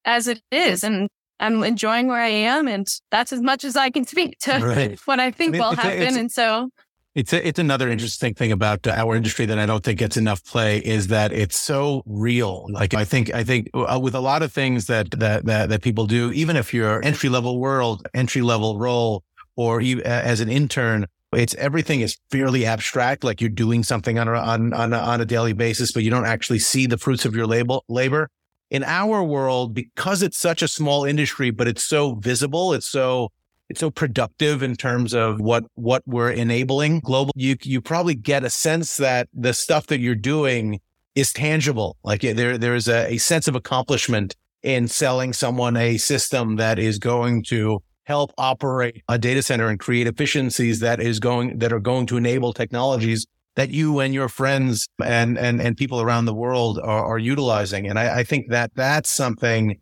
as 0.05 0.29
it 0.29 0.41
is. 0.53 0.85
And 0.85 1.09
I'm 1.41 1.65
enjoying 1.65 2.07
where 2.07 2.23
I 2.23 2.29
am. 2.29 2.69
And 2.69 2.87
that's 3.11 3.33
as 3.33 3.43
much 3.43 3.65
as 3.65 3.75
I 3.75 3.91
can 3.91 4.07
speak 4.07 4.39
to 4.43 4.53
right. 4.59 4.99
what 5.07 5.19
I 5.19 5.33
think 5.33 5.57
I 5.57 5.59
mean, 5.59 5.61
will 5.61 5.75
happen. 5.75 6.17
and 6.17 6.31
so 6.31 6.71
it's 7.15 7.33
a, 7.33 7.47
it's 7.47 7.59
another 7.59 7.89
interesting 7.89 8.35
thing 8.35 8.53
about 8.53 8.87
our 8.87 9.17
industry 9.17 9.45
that 9.47 9.59
I 9.59 9.67
don't 9.67 9.83
think 9.83 9.99
gets 9.99 10.17
enough 10.17 10.45
play 10.45 10.79
is 10.79 11.09
that 11.09 11.33
it's 11.33 11.59
so 11.59 12.03
real. 12.07 12.67
Like 12.71 12.95
I 12.95 13.05
think 13.05 13.35
I 13.35 13.43
think 13.43 13.69
uh, 13.75 13.99
with 14.01 14.15
a 14.15 14.21
lot 14.21 14.43
of 14.43 14.53
things 14.53 14.87
that 14.87 15.11
that 15.13 15.45
that, 15.47 15.69
that 15.71 15.83
people 15.83 16.07
do, 16.07 16.31
even 16.33 16.57
if 16.57 16.73
you're 16.73 17.05
entry 17.05 17.29
level 17.29 17.59
world, 17.59 18.07
entry 18.15 18.43
level 18.43 18.79
role, 18.79 19.25
or 19.57 19.81
even 19.81 20.07
as 20.07 20.41
an 20.41 20.49
intern, 20.49 21.07
it's 21.33 21.55
everything 21.57 22.01
is 22.01 22.17
fairly 22.31 22.65
abstract. 22.65 23.25
Like 23.25 23.41
you're 23.41 23.51
doing 23.51 23.83
something 23.83 24.19
on 24.19 24.29
a, 24.29 24.33
on 24.33 24.73
on 24.73 24.93
a, 24.93 24.99
on 24.99 25.21
a 25.21 25.25
daily 25.25 25.53
basis, 25.53 25.91
but 25.91 26.05
you 26.05 26.11
don't 26.11 26.27
actually 26.27 26.61
see 26.61 26.87
the 26.87 26.99
fruits 26.99 27.25
of 27.25 27.35
your 27.35 27.47
label, 27.47 27.85
labor. 27.89 28.31
In 28.71 28.85
our 28.85 29.25
world, 29.25 29.75
because 29.75 30.23
it's 30.23 30.39
such 30.39 30.63
a 30.63 30.69
small 30.69 31.05
industry, 31.05 31.51
but 31.51 31.67
it's 31.67 31.83
so 31.83 32.15
visible, 32.15 32.73
it's 32.73 32.87
so 32.87 33.33
it's 33.71 33.81
so 33.81 33.91
productive 33.91 34.63
in 34.63 34.75
terms 34.75 35.15
of 35.15 35.41
what 35.41 35.65
what 35.77 36.03
we're 36.05 36.33
enabling 36.33 37.01
global 37.01 37.33
you 37.37 37.57
you 37.63 37.81
probably 37.81 38.17
get 38.17 38.45
a 38.45 38.51
sense 38.51 38.97
that 38.97 39.29
the 39.33 39.55
stuff 39.55 39.87
that 39.87 40.01
you're 40.01 40.15
doing 40.15 40.81
is 41.15 41.33
tangible. 41.33 41.97
Like 42.03 42.23
there 42.23 42.59
there's 42.59 42.89
a, 42.89 43.15
a 43.15 43.19
sense 43.19 43.49
of 43.49 43.55
accomplishment 43.55 44.37
in 44.63 44.89
selling 44.89 45.33
someone 45.33 45.77
a 45.77 45.97
system 45.97 46.57
that 46.57 46.79
is 46.79 46.99
going 46.99 47.45
to 47.45 47.83
help 48.05 48.33
operate 48.37 49.03
a 49.09 49.19
data 49.19 49.43
center 49.43 49.69
and 49.69 49.79
create 49.79 50.07
efficiencies 50.07 50.81
that 50.81 51.01
is 51.01 51.21
going 51.21 51.59
that 51.59 51.73
are 51.73 51.81
going 51.81 52.07
to 52.07 52.17
enable 52.17 52.53
technologies 52.53 53.27
that 53.55 53.71
you 53.71 54.01
and 54.01 54.13
your 54.15 54.29
friends 54.29 54.89
and 55.05 55.39
and 55.39 55.61
and 55.61 55.77
people 55.77 56.01
around 56.01 56.25
the 56.25 56.35
world 56.35 56.79
are, 56.83 57.05
are 57.05 57.19
utilizing. 57.19 57.87
And 57.87 57.99
I, 57.99 58.19
I 58.19 58.25
think 58.25 58.51
that 58.51 58.73
that's 58.75 59.11
something 59.11 59.77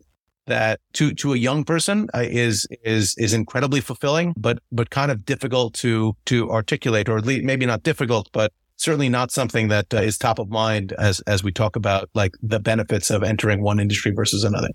that 0.49 0.79
to 0.93 1.13
to 1.15 1.33
a 1.33 1.37
young 1.37 1.63
person 1.63 2.09
uh, 2.13 2.19
is 2.23 2.67
is 2.83 3.15
is 3.17 3.33
incredibly 3.33 3.81
fulfilling, 3.81 4.33
but 4.37 4.59
but 4.71 4.89
kind 4.89 5.11
of 5.11 5.25
difficult 5.25 5.73
to 5.75 6.15
to 6.25 6.51
articulate, 6.51 7.09
or 7.09 7.17
at 7.17 7.25
least 7.25 7.43
maybe 7.43 7.65
not 7.65 7.83
difficult, 7.83 8.29
but 8.33 8.51
certainly 8.75 9.09
not 9.09 9.31
something 9.31 9.67
that 9.69 9.93
uh, 9.93 9.97
is 9.97 10.17
top 10.17 10.39
of 10.39 10.49
mind 10.49 10.93
as 10.93 11.21
as 11.21 11.43
we 11.43 11.51
talk 11.51 11.75
about 11.75 12.09
like 12.13 12.33
the 12.41 12.59
benefits 12.59 13.09
of 13.09 13.23
entering 13.23 13.61
one 13.61 13.79
industry 13.79 14.11
versus 14.11 14.43
another. 14.43 14.69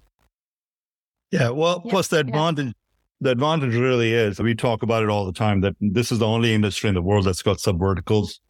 Yeah, 1.31 1.51
well, 1.51 1.83
yeah, 1.85 1.91
plus 1.91 2.09
the 2.09 2.19
advantage. 2.19 2.67
Yeah. 2.67 2.73
The 3.21 3.31
advantage 3.31 3.75
really 3.75 4.13
is 4.13 4.39
we 4.41 4.55
talk 4.55 4.83
about 4.83 5.03
it 5.03 5.09
all 5.09 5.25
the 5.25 5.33
time 5.33 5.61
that 5.63 5.75
this 5.81 6.13
is 6.13 6.19
the 6.19 6.27
only 6.27 6.53
industry 6.53 6.89
in 6.89 6.95
the 6.95 7.01
world 7.03 7.25
that's 7.25 7.43
got 7.43 7.61
sub 7.61 7.79
verticals. 7.79 8.41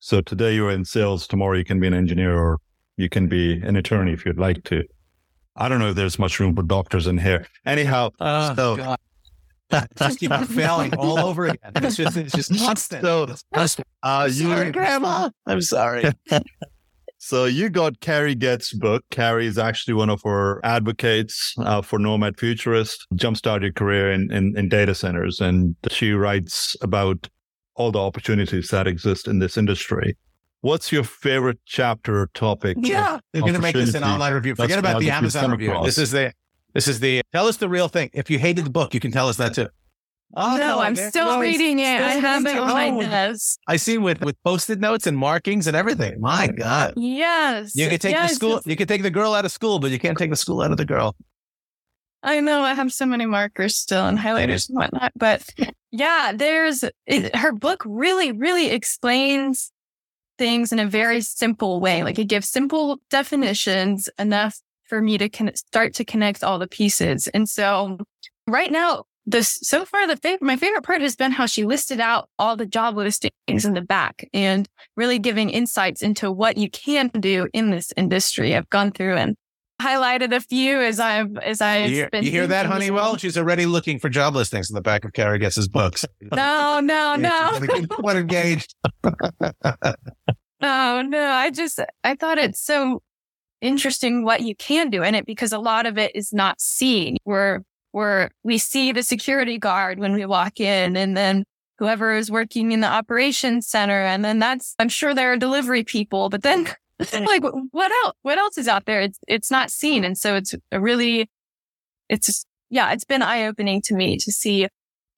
So 0.00 0.20
today 0.20 0.54
you're 0.54 0.70
in 0.70 0.84
sales, 0.84 1.26
tomorrow 1.26 1.56
you 1.56 1.64
can 1.64 1.80
be 1.80 1.86
an 1.86 1.94
engineer 1.94 2.36
or 2.36 2.58
you 2.96 3.08
can 3.08 3.28
be 3.28 3.60
an 3.62 3.76
attorney 3.76 4.12
if 4.12 4.26
you'd 4.26 4.38
like 4.38 4.64
to. 4.64 4.84
I 5.56 5.68
don't 5.68 5.78
know 5.78 5.90
if 5.90 5.96
there's 5.96 6.18
much 6.18 6.38
room 6.40 6.54
for 6.54 6.62
doctors 6.62 7.06
in 7.06 7.18
here. 7.18 7.46
Anyhow, 7.66 8.10
oh, 8.20 8.54
so, 8.54 8.76
God. 8.76 8.98
just 9.96 10.18
keep 10.18 10.32
failing 10.32 10.94
all 10.94 11.18
over 11.18 11.46
again. 11.46 11.72
It's 11.76 11.96
just 11.96 12.16
it's 12.16 12.34
just 12.34 12.56
constant. 12.58 13.02
So, 13.02 13.26
uh, 14.02 14.28
you, 14.30 14.48
sorry, 14.48 14.72
Grandma. 14.72 15.30
I'm 15.46 15.60
sorry. 15.60 16.04
so 17.18 17.44
you 17.44 17.68
got 17.68 18.00
Carrie 18.00 18.34
Goetz's 18.34 18.78
book. 18.78 19.04
Carrie 19.10 19.46
is 19.46 19.58
actually 19.58 19.94
one 19.94 20.10
of 20.10 20.22
our 20.24 20.60
advocates 20.64 21.54
uh, 21.58 21.82
for 21.82 21.98
Nomad 21.98 22.38
Futurist. 22.38 23.06
Jumpstart 23.14 23.62
your 23.62 23.72
career 23.72 24.12
in, 24.12 24.32
in 24.32 24.56
in 24.56 24.68
data 24.68 24.94
centers, 24.94 25.40
and 25.40 25.76
she 25.90 26.12
writes 26.12 26.76
about 26.82 27.28
all 27.74 27.92
the 27.92 27.98
opportunities 27.98 28.68
that 28.68 28.86
exist 28.86 29.28
in 29.28 29.38
this 29.38 29.56
industry. 29.56 30.16
What's 30.62 30.92
your 30.92 31.04
favorite 31.04 31.58
chapter 31.64 32.20
or 32.20 32.26
topic? 32.34 32.76
Yeah, 32.80 33.18
they're 33.32 33.42
going 33.42 33.54
to 33.54 33.60
make 33.60 33.74
this 33.74 33.94
an 33.94 34.04
online 34.04 34.34
review. 34.34 34.54
Forget 34.54 34.78
about 34.78 35.00
the 35.00 35.10
Amazon 35.10 35.50
review. 35.50 35.70
Across. 35.70 35.86
This 35.86 35.98
is 35.98 36.10
the 36.10 36.32
this 36.74 36.86
is 36.86 37.00
the 37.00 37.22
tell 37.32 37.46
us 37.46 37.56
the 37.56 37.68
real 37.68 37.88
thing. 37.88 38.10
If 38.12 38.30
you 38.30 38.38
hated 38.38 38.66
the 38.66 38.70
book, 38.70 38.92
you 38.92 39.00
can 39.00 39.10
tell 39.10 39.28
us 39.28 39.36
that 39.38 39.54
too. 39.54 39.68
Oh, 40.36 40.56
no, 40.56 40.78
I'm 40.78 40.94
still 40.94 41.26
no, 41.26 41.40
reading 41.40 41.80
it. 41.80 42.00
I 42.00 42.12
have 42.12 42.46
it 42.46 42.56
on 42.56 42.68
my 42.68 43.04
desk. 43.04 43.58
I 43.66 43.76
see 43.76 43.98
with 43.98 44.20
with 44.20 44.40
post-it 44.44 44.78
notes 44.78 45.06
and 45.08 45.16
markings 45.16 45.66
and 45.66 45.76
everything. 45.76 46.20
My 46.20 46.46
God. 46.46 46.94
Yes. 46.96 47.74
You 47.74 47.88
can 47.88 47.98
take 47.98 48.12
yes, 48.12 48.30
the 48.30 48.34
school. 48.36 48.60
You 48.64 48.76
can 48.76 48.86
take 48.86 49.02
the 49.02 49.10
girl 49.10 49.34
out 49.34 49.44
of 49.44 49.50
school, 49.50 49.80
but 49.80 49.90
you 49.90 49.98
can't 49.98 50.16
take 50.16 50.30
the 50.30 50.36
school 50.36 50.60
out 50.60 50.70
of 50.70 50.76
the 50.76 50.84
girl. 50.84 51.16
I 52.22 52.40
know. 52.40 52.60
I 52.60 52.74
have 52.74 52.92
so 52.92 53.06
many 53.06 53.26
markers 53.26 53.76
still 53.76 54.06
and 54.06 54.18
highlighters 54.18 54.68
and 54.68 54.76
whatnot. 54.76 55.12
But 55.16 55.42
yeah, 55.90 56.32
there's 56.34 56.84
it, 57.06 57.34
her 57.34 57.50
book 57.50 57.82
really, 57.84 58.30
really 58.30 58.70
explains 58.70 59.72
things 60.40 60.72
in 60.72 60.78
a 60.78 60.86
very 60.86 61.20
simple 61.20 61.80
way. 61.80 62.02
Like 62.02 62.18
it 62.18 62.24
gives 62.24 62.48
simple 62.48 62.98
definitions 63.10 64.08
enough 64.18 64.58
for 64.84 65.02
me 65.02 65.18
to 65.18 65.28
con- 65.28 65.54
start 65.54 65.92
to 65.96 66.04
connect 66.04 66.42
all 66.42 66.58
the 66.58 66.66
pieces. 66.66 67.28
And 67.28 67.46
so 67.46 67.98
right 68.46 68.72
now, 68.72 69.04
this 69.26 69.58
so 69.62 69.84
far 69.84 70.06
the 70.06 70.16
favorite 70.16 70.40
my 70.40 70.56
favorite 70.56 70.82
part 70.82 71.02
has 71.02 71.14
been 71.14 71.30
how 71.30 71.44
she 71.44 71.66
listed 71.66 72.00
out 72.00 72.30
all 72.38 72.56
the 72.56 72.64
job 72.64 72.96
listings 72.96 73.66
in 73.66 73.74
the 73.74 73.82
back 73.82 74.26
and 74.32 74.66
really 74.96 75.18
giving 75.18 75.50
insights 75.50 76.00
into 76.00 76.32
what 76.32 76.56
you 76.56 76.70
can 76.70 77.08
do 77.08 77.46
in 77.52 77.70
this 77.70 77.92
industry. 77.98 78.56
I've 78.56 78.70
gone 78.70 78.92
through 78.92 79.16
and 79.16 79.36
highlighted 79.80 80.34
a 80.34 80.40
few 80.40 80.80
as 80.80 81.00
I've 81.00 81.36
as 81.38 81.60
I 81.60 81.84
you 81.84 81.94
hear, 81.94 82.10
you 82.12 82.30
hear 82.30 82.46
that 82.46 82.66
Honeywell? 82.66 83.16
She's 83.16 83.38
already 83.38 83.66
looking 83.66 83.98
for 83.98 84.08
job 84.08 84.34
listings 84.34 84.70
in 84.70 84.74
the 84.74 84.80
back 84.80 85.04
of 85.04 85.12
Carrie 85.12 85.38
Goetz's 85.38 85.68
books. 85.68 86.04
No, 86.32 86.80
no, 86.80 87.16
no. 87.18 87.58
What 88.00 88.16
engaged? 88.16 88.74
Oh 90.62 91.02
no, 91.02 91.30
I 91.30 91.50
just 91.50 91.80
I 92.04 92.14
thought 92.14 92.36
it's 92.36 92.60
so 92.60 93.02
interesting 93.60 94.24
what 94.24 94.42
you 94.42 94.54
can 94.54 94.90
do 94.90 95.02
in 95.02 95.14
it 95.14 95.26
because 95.26 95.52
a 95.52 95.58
lot 95.58 95.86
of 95.86 95.96
it 95.96 96.12
is 96.14 96.32
not 96.32 96.60
seen. 96.60 97.16
We're 97.24 97.60
we're 97.92 98.28
we 98.44 98.58
see 98.58 98.92
the 98.92 99.02
security 99.02 99.58
guard 99.58 99.98
when 99.98 100.12
we 100.12 100.26
walk 100.26 100.60
in 100.60 100.96
and 100.96 101.16
then 101.16 101.44
whoever 101.78 102.14
is 102.14 102.30
working 102.30 102.72
in 102.72 102.80
the 102.80 102.86
operations 102.88 103.66
center 103.66 104.02
and 104.02 104.22
then 104.22 104.38
that's 104.38 104.74
I'm 104.78 104.90
sure 104.90 105.14
there 105.14 105.32
are 105.32 105.36
delivery 105.36 105.82
people, 105.82 106.28
but 106.28 106.42
then 106.42 106.68
like 107.12 107.42
what 107.70 107.92
else 108.04 108.14
what 108.22 108.38
else 108.38 108.58
is 108.58 108.68
out 108.68 108.86
there? 108.86 109.00
It's 109.00 109.18
it's 109.26 109.50
not 109.50 109.70
seen. 109.70 110.04
And 110.04 110.16
so 110.16 110.34
it's 110.36 110.54
a 110.70 110.80
really 110.80 111.30
it's 112.08 112.44
yeah, 112.68 112.92
it's 112.92 113.04
been 113.04 113.22
eye 113.22 113.46
opening 113.46 113.82
to 113.82 113.94
me 113.94 114.16
to 114.18 114.32
see 114.32 114.68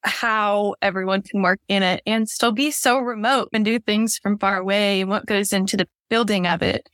how 0.04 0.74
everyone 0.82 1.22
can 1.22 1.42
work 1.42 1.60
in 1.68 1.82
it 1.82 2.02
and 2.06 2.28
still 2.28 2.52
be 2.52 2.70
so 2.70 2.98
remote 2.98 3.48
and 3.52 3.64
do 3.64 3.78
things 3.78 4.18
from 4.18 4.38
far 4.38 4.56
away 4.56 5.00
and 5.00 5.10
what 5.10 5.26
goes 5.26 5.52
into 5.52 5.76
the 5.76 5.88
building 6.08 6.46
of 6.46 6.62
it. 6.62 6.88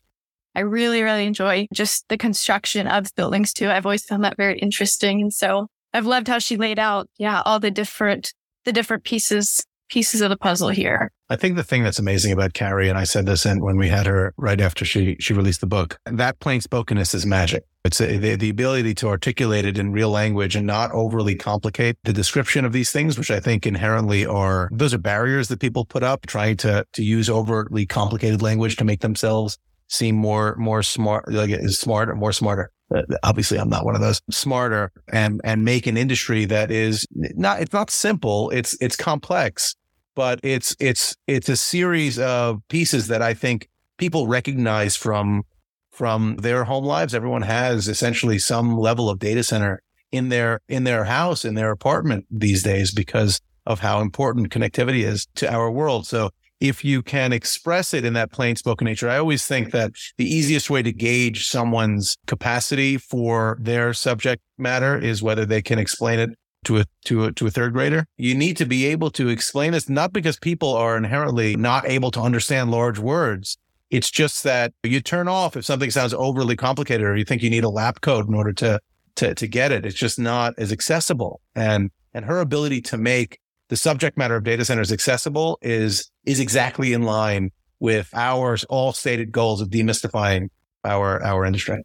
I 0.55 0.61
really, 0.61 1.03
really 1.03 1.27
enjoy 1.27 1.69
just 1.73 2.09
the 2.09 2.19
construction 2.19 2.87
of 2.87 3.15
buildings 3.15 3.53
too. 3.53 3.71
I've 3.71 3.87
always 3.87 4.05
found 4.05 4.25
that 4.25 4.37
very 4.37 4.59
interesting. 4.59 5.21
And 5.21 5.33
so 5.33 5.69
I've 5.93 6.07
loved 6.07 6.29
how 6.29 6.39
she 6.39 6.57
laid 6.57 6.79
out, 6.79 7.09
yeah, 7.17 7.43
all 7.45 7.61
the 7.61 7.71
different, 7.71 8.35
the 8.65 8.73
different 8.73 9.05
pieces, 9.05 9.65
pieces 9.89 10.21
of 10.21 10.31
the 10.31 10.37
puzzle 10.37 10.69
here. 10.69 11.11
I 11.31 11.37
think 11.37 11.57
the 11.57 11.65
thing 11.65 11.83
that's 11.83 11.99
amazing 11.99 12.33
about 12.33 12.55
Carrie, 12.55 12.89
and 12.89 12.97
I 12.97 13.05
said 13.05 13.27
this 13.27 13.45
when 13.45 13.77
we 13.77 13.89
had 13.89 14.07
her 14.07 14.33
right 14.37 14.61
after 14.61 14.85
she 14.85 15.17
she 15.21 15.35
released 15.35 15.61
the 15.61 15.67
book, 15.67 15.99
that 16.07 16.41
plain 16.41 16.61
spokenness 16.61 17.15
is 17.15 17.27
magic. 17.27 17.65
It's 17.85 18.01
a, 18.01 18.19
the, 18.19 18.37
the 18.37 18.51
ability 18.51 18.95
to 18.95 19.09
articulate 19.09 19.65
it 19.65 19.79
in 19.79 19.93
real 19.93 20.11
language 20.11 20.57
and 20.57 20.67
not 20.67 20.91
overly 20.93 21.35
complicate 21.35 21.97
the 22.05 22.13
description 22.13 22.65
of 22.65 22.73
these 22.73 22.93
things, 22.93 23.19
which 23.19 23.31
I 23.31 23.41
think 23.41 23.67
inherently 23.67 24.27
are 24.27 24.69
those 24.73 24.95
are 24.95 24.99
barriers 24.99 25.49
that 25.49 25.61
people 25.61 25.85
put 25.85 26.03
up, 26.03 26.27
trying 26.27 26.57
to 26.59 26.87
to 26.93 27.03
use 27.03 27.29
overtly 27.29 27.87
complicated 27.87 28.43
language 28.43 28.77
to 28.77 28.85
make 28.85 29.01
themselves 29.01 29.59
seem 29.89 30.15
more 30.15 30.57
more 30.57 30.83
smart, 30.83 31.31
like 31.33 31.51
smarter, 31.69 32.15
more 32.15 32.33
smarter. 32.33 32.71
Uh, 32.95 33.03
obviously, 33.23 33.59
I'm 33.59 33.69
not 33.69 33.85
one 33.85 33.95
of 33.95 34.01
those 34.01 34.21
smarter 34.31 34.93
and 35.13 35.41
and 35.45 35.65
make 35.65 35.87
an 35.87 35.97
industry 35.97 36.47
that 36.47 36.71
is 36.71 37.07
not 37.13 37.61
it's 37.61 37.73
not 37.73 37.91
simple. 37.91 38.51
It's 38.51 38.77
it's 38.81 38.97
complex 38.97 39.77
but 40.19 40.41
it's 40.43 40.75
it's 40.81 41.15
it's 41.29 41.49
a 41.49 41.57
series 41.57 42.19
of 42.19 42.61
pieces 42.67 43.07
that 43.07 43.23
I 43.23 43.35
think 43.35 43.69
people 43.99 44.27
recognize 44.27 44.97
from 44.97 45.45
from 45.93 46.39
their 46.39 46.65
home 46.65 46.85
lives. 46.85 47.15
Everyone 47.15 47.43
has 47.43 47.87
essentially 47.87 48.41
some 48.41 48.77
level 48.77 49.09
of 49.09 49.21
data 49.21 49.45
center 49.45 49.81
in 50.11 50.29
their 50.29 50.59
in 50.69 50.83
their 50.83 51.05
house 51.05 51.45
in 51.45 51.55
their 51.55 51.71
apartment 51.71 52.27
these 52.33 52.65
days 52.65 52.93
because 52.93 53.41
of 53.65 53.79
how 53.79 54.01
important 54.01 54.51
connectivity 54.51 55.05
is 55.05 55.29
to 55.37 55.49
our 55.49 55.71
world. 55.71 56.05
So 56.05 56.31
if 56.59 56.85
you 56.85 57.01
can 57.01 57.33
express 57.33 57.95
it 57.95 58.05
in 58.05 58.15
that 58.15 58.33
plain 58.33 58.57
spoken 58.57 58.87
nature, 58.87 59.09
I 59.09 59.19
always 59.19 59.47
think 59.47 59.71
that 59.71 59.93
the 60.17 60.27
easiest 60.27 60.69
way 60.69 60.83
to 60.83 60.91
gauge 60.91 61.47
someone's 61.47 62.17
capacity 62.27 62.97
for 62.97 63.57
their 63.61 63.95
subject 63.95 64.43
matter 64.57 64.99
is 64.99 65.23
whether 65.23 65.47
they 65.47 65.63
can 65.63 65.79
explain 65.79 66.19
it 66.19 66.31
to 66.65 66.79
a 66.79 66.85
to 67.05 67.25
a 67.25 67.33
to 67.33 67.47
a 67.47 67.51
third 67.51 67.73
grader. 67.73 68.07
You 68.17 68.35
need 68.35 68.57
to 68.59 68.67
be 68.67 68.87
able 68.87 69.11
to 69.13 69.29
explain 69.29 69.73
this 69.73 69.89
not 69.89 70.13
because 70.13 70.39
people 70.39 70.75
are 70.75 70.97
inherently 70.97 71.57
not 71.57 71.89
able 71.89 72.11
to 72.13 72.21
understand 72.21 72.71
large 72.71 72.99
words. 72.99 73.57
It's 73.91 74.11
just 74.11 74.45
that 74.45 74.73
you 74.83 75.01
turn 75.01 75.29
off 75.29 75.57
if 75.57 75.65
something 75.65 75.91
sounds 75.91 76.13
overly 76.13 76.57
complicated 76.57 77.07
or 77.07 77.17
you 77.17 77.25
think 77.25 77.43
you 77.43 77.51
need 77.51 77.65
a 77.65 77.71
lap 77.71 78.01
code 78.01 78.29
in 78.29 78.35
order 78.35 78.53
to 78.55 78.81
to 79.17 79.35
to 79.35 79.47
get 79.47 79.73
it. 79.73 79.87
It's 79.87 79.97
just 79.97 80.19
not 80.19 80.55
as 80.59 80.73
accessible. 80.73 81.41
And 81.55 81.91
and 82.15 82.25
her 82.25 82.41
ability 82.41 82.83
to 82.83 82.99
make 82.99 83.39
the 83.69 83.77
subject 83.77 84.17
matter 84.17 84.37
of 84.37 84.45
data 84.45 84.65
centers 84.65 84.93
accessible 84.93 85.59
is 85.63 86.11
is 86.25 86.41
exactly 86.41 86.93
in 86.93 87.03
line 87.03 87.51
with 87.81 88.11
our 88.15 88.57
all 88.69 88.93
stated 88.93 89.31
goals 89.33 89.61
of 89.61 89.69
demystifying 89.69 90.49
our 90.85 91.23
our 91.23 91.45
industry. 91.45 91.83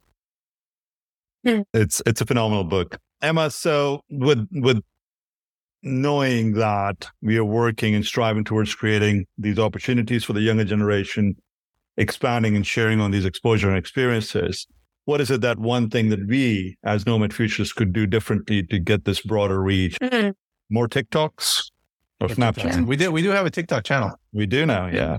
Hmm. 1.45 1.61
It's 1.73 2.01
it's 2.05 2.21
a 2.21 2.25
phenomenal 2.25 2.63
book. 2.63 2.97
Emma, 3.23 3.49
so 3.49 4.01
with 4.09 4.47
with 4.51 4.81
knowing 5.81 6.53
that 6.53 7.07
we 7.21 7.37
are 7.37 7.45
working 7.45 7.95
and 7.95 8.05
striving 8.05 8.43
towards 8.43 8.75
creating 8.75 9.25
these 9.37 9.57
opportunities 9.57 10.23
for 10.23 10.33
the 10.33 10.41
younger 10.41 10.63
generation, 10.63 11.35
expanding 11.97 12.55
and 12.55 12.67
sharing 12.67 12.99
on 12.99 13.11
these 13.11 13.25
exposure 13.25 13.69
and 13.69 13.77
experiences, 13.77 14.67
what 15.05 15.19
is 15.19 15.31
it 15.31 15.41
that 15.41 15.59
one 15.59 15.89
thing 15.89 16.09
that 16.09 16.25
we 16.27 16.77
as 16.83 17.05
Nomad 17.05 17.33
Futurist 17.33 17.75
could 17.75 17.93
do 17.93 18.05
differently 18.05 18.63
to 18.63 18.79
get 18.79 19.05
this 19.05 19.21
broader 19.21 19.61
reach? 19.61 19.97
Mm-hmm. 19.99 20.31
More 20.69 20.87
TikToks 20.87 21.71
or 22.21 22.27
Snapchat? 22.27 22.85
We 22.85 22.97
do 22.97 23.11
we 23.11 23.21
do 23.21 23.29
have 23.29 23.45
a 23.45 23.51
TikTok 23.51 23.83
channel. 23.83 24.11
We 24.33 24.45
do 24.45 24.65
now, 24.65 24.87
yeah. 24.87 25.17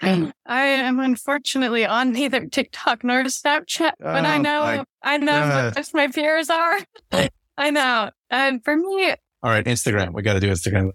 I 0.00 0.32
am 0.46 1.00
unfortunately 1.00 1.84
on 1.84 2.12
neither 2.12 2.46
TikTok 2.46 3.04
nor 3.04 3.24
Snapchat, 3.24 3.92
but 3.98 4.24
I 4.24 4.38
oh, 4.38 4.42
know 4.42 4.62
I, 4.62 4.84
I 5.02 5.16
know 5.18 5.32
uh, 5.32 5.72
what 5.74 5.90
my 5.94 6.08
peers 6.08 6.50
are. 6.50 6.78
I 7.58 7.70
know. 7.70 8.10
And 8.30 8.62
for 8.64 8.76
me, 8.76 9.14
all 9.42 9.50
right, 9.50 9.64
Instagram. 9.64 10.12
We 10.12 10.22
got 10.22 10.34
to 10.34 10.40
do 10.40 10.50
Instagram. 10.50 10.90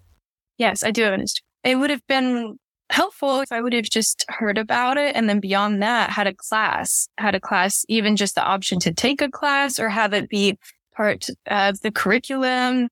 Yes, 0.58 0.84
I 0.84 0.90
do 0.90 1.02
have 1.02 1.14
an 1.14 1.20
Instagram. 1.20 1.42
It 1.64 1.76
would 1.76 1.90
have 1.90 2.06
been 2.06 2.58
helpful 2.90 3.40
if 3.40 3.50
I 3.50 3.60
would 3.60 3.72
have 3.72 3.84
just 3.84 4.24
heard 4.28 4.58
about 4.58 4.98
it 4.98 5.16
and 5.16 5.28
then 5.28 5.40
beyond 5.40 5.82
that 5.82 6.10
had 6.10 6.26
a 6.26 6.34
class, 6.34 7.08
had 7.16 7.34
a 7.34 7.40
class, 7.40 7.84
even 7.88 8.16
just 8.16 8.34
the 8.34 8.44
option 8.44 8.78
to 8.80 8.92
take 8.92 9.22
a 9.22 9.30
class 9.30 9.78
or 9.78 9.88
have 9.88 10.12
it 10.12 10.28
be 10.28 10.58
part 10.94 11.28
of 11.46 11.80
the 11.80 11.90
curriculum 11.90 12.88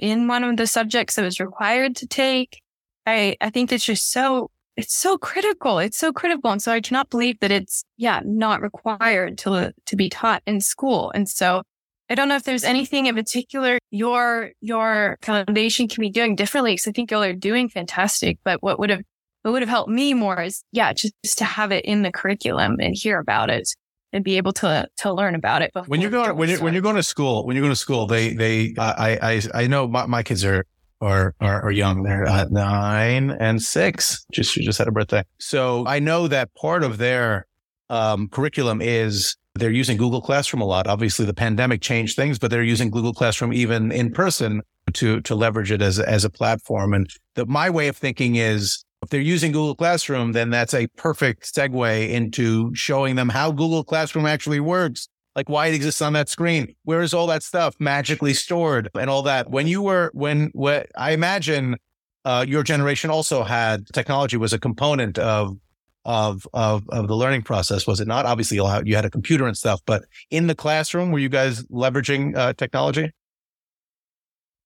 in 0.00 0.26
one 0.26 0.44
of 0.44 0.56
the 0.56 0.66
subjects 0.66 1.16
that 1.16 1.24
was 1.24 1.40
required 1.40 1.96
to 1.96 2.06
take. 2.06 2.62
I, 3.06 3.36
I 3.40 3.50
think 3.50 3.72
it's 3.72 3.84
just 3.84 4.10
so 4.10 4.50
it's 4.78 4.96
so 4.96 5.18
critical. 5.18 5.80
It's 5.80 5.98
so 5.98 6.12
critical. 6.12 6.52
And 6.52 6.62
so 6.62 6.70
I 6.70 6.80
cannot 6.80 7.10
believe 7.10 7.40
that 7.40 7.50
it's, 7.50 7.84
yeah, 7.96 8.20
not 8.24 8.62
required 8.62 9.36
to, 9.38 9.52
uh, 9.52 9.70
to 9.86 9.96
be 9.96 10.08
taught 10.08 10.40
in 10.46 10.60
school. 10.60 11.10
And 11.16 11.28
so 11.28 11.62
I 12.08 12.14
don't 12.14 12.28
know 12.28 12.36
if 12.36 12.44
there's 12.44 12.62
anything 12.62 13.06
in 13.06 13.16
particular 13.16 13.80
your, 13.90 14.52
your 14.60 15.18
foundation 15.20 15.88
can 15.88 16.00
be 16.00 16.10
doing 16.10 16.36
differently. 16.36 16.76
Cause 16.76 16.86
I 16.86 16.92
think 16.92 17.10
y'all 17.10 17.24
are 17.24 17.32
doing 17.32 17.68
fantastic, 17.68 18.38
but 18.44 18.62
what 18.62 18.78
would 18.78 18.90
have, 18.90 19.02
what 19.42 19.50
would 19.50 19.62
have 19.62 19.68
helped 19.68 19.90
me 19.90 20.14
more 20.14 20.40
is, 20.40 20.62
yeah, 20.70 20.92
just, 20.92 21.12
just 21.24 21.38
to 21.38 21.44
have 21.44 21.72
it 21.72 21.84
in 21.84 22.02
the 22.02 22.12
curriculum 22.12 22.76
and 22.78 22.94
hear 22.94 23.18
about 23.18 23.50
it 23.50 23.68
and 24.12 24.22
be 24.22 24.36
able 24.36 24.52
to 24.52 24.88
to 24.98 25.12
learn 25.12 25.34
about 25.34 25.60
it. 25.60 25.70
When 25.86 26.00
you're 26.00 26.10
going 26.10 26.34
when 26.36 26.48
you're 26.48 26.62
when 26.62 26.72
you're 26.72 26.82
going 26.82 26.96
to 26.96 27.02
school, 27.02 27.44
when 27.44 27.56
you're 27.56 27.62
going 27.62 27.72
to 27.72 27.76
school, 27.76 28.06
they 28.06 28.32
they 28.32 28.74
I 28.78 29.18
I 29.20 29.42
I 29.54 29.66
know 29.66 29.86
my, 29.86 30.06
my 30.06 30.22
kids 30.22 30.44
are 30.44 30.64
or 31.00 31.34
are, 31.40 31.62
are 31.62 31.70
young. 31.70 32.02
They're 32.02 32.26
uh, 32.26 32.46
nine 32.50 33.30
and 33.30 33.62
six. 33.62 34.24
Just 34.32 34.54
just 34.54 34.78
had 34.78 34.88
a 34.88 34.92
birthday. 34.92 35.22
So 35.38 35.86
I 35.86 35.98
know 35.98 36.28
that 36.28 36.54
part 36.54 36.82
of 36.82 36.98
their 36.98 37.46
um, 37.88 38.28
curriculum 38.28 38.80
is 38.82 39.36
they're 39.54 39.70
using 39.70 39.96
Google 39.96 40.20
Classroom 40.20 40.60
a 40.60 40.64
lot. 40.66 40.86
Obviously, 40.86 41.24
the 41.24 41.34
pandemic 41.34 41.80
changed 41.80 42.16
things, 42.16 42.38
but 42.38 42.50
they're 42.50 42.62
using 42.62 42.90
Google 42.90 43.12
Classroom 43.12 43.52
even 43.52 43.92
in 43.92 44.12
person 44.12 44.62
to 44.94 45.20
to 45.22 45.34
leverage 45.34 45.70
it 45.70 45.82
as 45.82 45.98
as 45.98 46.24
a 46.24 46.30
platform. 46.30 46.94
And 46.94 47.08
the, 47.34 47.46
my 47.46 47.70
way 47.70 47.88
of 47.88 47.96
thinking 47.96 48.36
is. 48.36 48.84
If 49.00 49.10
they're 49.10 49.20
using 49.20 49.52
Google 49.52 49.76
Classroom, 49.76 50.32
then 50.32 50.50
that's 50.50 50.74
a 50.74 50.88
perfect 50.96 51.54
segue 51.54 52.10
into 52.10 52.74
showing 52.74 53.14
them 53.14 53.28
how 53.28 53.52
Google 53.52 53.84
Classroom 53.84 54.26
actually 54.26 54.58
works 54.58 55.08
like 55.38 55.48
why 55.48 55.68
it 55.68 55.74
exists 55.74 56.02
on 56.02 56.14
that 56.14 56.28
screen. 56.28 56.74
Where 56.82 57.00
is 57.00 57.14
all 57.14 57.28
that 57.28 57.44
stuff 57.44 57.76
magically 57.78 58.34
stored 58.34 58.90
and 58.98 59.08
all 59.08 59.22
that? 59.22 59.48
When 59.48 59.68
you 59.68 59.80
were, 59.82 60.10
when, 60.12 60.50
when 60.52 60.84
I 60.96 61.12
imagine 61.12 61.76
uh, 62.24 62.44
your 62.48 62.64
generation 62.64 63.08
also 63.08 63.44
had 63.44 63.86
technology 63.92 64.36
was 64.36 64.52
a 64.52 64.58
component 64.58 65.16
of, 65.16 65.56
of, 66.04 66.44
of, 66.52 66.88
of 66.88 67.06
the 67.06 67.14
learning 67.14 67.42
process, 67.42 67.86
was 67.86 68.00
it 68.00 68.08
not? 68.08 68.26
Obviously, 68.26 68.56
you 68.56 68.96
had 68.96 69.04
a 69.04 69.10
computer 69.10 69.46
and 69.46 69.56
stuff, 69.56 69.80
but 69.86 70.02
in 70.28 70.48
the 70.48 70.56
classroom, 70.56 71.12
were 71.12 71.20
you 71.20 71.28
guys 71.28 71.62
leveraging 71.66 72.36
uh, 72.36 72.52
technology? 72.54 73.12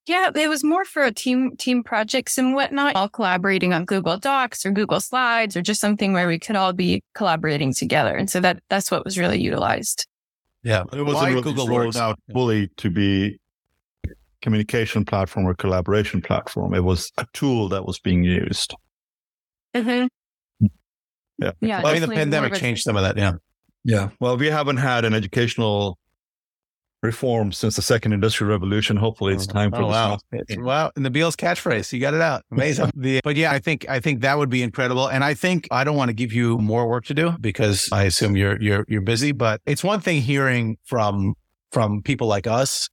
Yeah, 0.07 0.31
it 0.35 0.49
was 0.49 0.65
more 0.65 0.87
for 0.87 1.09
team 1.11 1.55
team 1.59 1.85
projects 1.85 2.39
and 2.39 2.55
whatnot, 2.55 2.97
all 2.97 3.11
collaborating 3.11 3.75
on 3.75 3.85
Google 3.85 4.17
Docs 4.17 4.65
or 4.65 4.71
Google 4.71 5.01
Slides 5.01 5.55
or 5.55 5.61
just 5.61 5.83
something 5.83 6.15
where 6.15 6.27
we 6.27 6.39
could 6.39 6.57
all 6.57 6.73
be 6.73 7.05
collaborating 7.15 7.75
together. 7.75 8.17
And 8.17 8.31
so 8.31 8.41
that 8.41 8.63
that's 8.71 8.91
what 8.91 9.05
was 9.05 9.19
really 9.19 9.41
utilized. 9.41 10.07
Yeah, 10.63 10.85
it 10.93 11.03
wasn't 11.03 11.31
really 11.31 11.43
Google 11.43 11.67
rolled 11.67 11.87
works. 11.87 11.97
out 11.97 12.19
fully 12.33 12.69
to 12.77 12.91
be 12.91 13.39
communication 14.43 15.05
platform 15.05 15.47
or 15.47 15.55
collaboration 15.55 16.21
platform. 16.21 16.75
It 16.75 16.85
was 16.85 17.11
a 17.19 17.27
tool 17.33 17.69
that 17.71 17.87
was 17.87 17.99
being 17.99 18.25
used. 18.25 18.75
Mm-hmm. 19.75 20.07
Yeah. 21.39 21.53
yeah 21.61 21.83
I 21.85 21.93
mean, 21.93 22.03
the 22.03 22.09
pandemic 22.09 22.55
changed 22.55 22.83
some 22.83 22.97
of 22.97 23.03
that. 23.03 23.17
Yeah. 23.17 23.33
Yeah. 23.85 24.11
Well, 24.21 24.37
we 24.37 24.49
haven't 24.49 24.77
had 24.77 25.05
an 25.05 25.15
educational 25.15 25.99
reform 27.03 27.51
since 27.53 27.77
the 27.77 27.83
second 27.83 28.13
industrial 28.13 28.51
revolution. 28.51 28.97
Hopefully 28.97 29.35
it's 29.35 29.49
oh, 29.49 29.53
time 29.53 29.71
for 29.71 29.83
oh, 29.83 29.89
wow. 29.89 30.19
wow. 30.51 30.91
And 30.95 31.05
Nabeel's 31.05 31.37
catchphrase, 31.37 31.93
you 31.93 32.01
got 32.01 32.15
it 32.15 32.21
out. 32.21 32.45
Amazing. 32.51 32.91
the, 32.97 33.21
but 33.25 33.37
yeah, 33.37 33.51
I 33.51 33.59
think, 33.59 33.85
I 33.89 34.01
think 34.01 34.21
that 34.21 34.39
would 34.39 34.49
be 34.49 34.63
incredible. 34.63 35.09
And 35.09 35.25
I 35.25 35.35
think 35.35 35.67
I 35.71 35.85
don't 35.85 35.97
want 35.97 36.11
to 36.11 36.15
give 36.15 36.33
you 36.33 36.59
more 36.59 36.89
work 36.89 37.05
to 37.07 37.15
do 37.15 37.33
because 37.41 37.89
I 37.93 38.05
assume 38.05 38.37
you're, 38.37 38.61
you're, 38.63 38.85
you're 38.89 39.03
busy, 39.03 39.33
but 39.33 39.61
it's 39.67 39.83
one 39.83 40.01
thing 40.01 40.23
hearing 40.23 40.79
from, 40.85 41.35
from 41.73 42.03
people 42.03 42.29
like 42.29 42.47
us. 42.47 42.89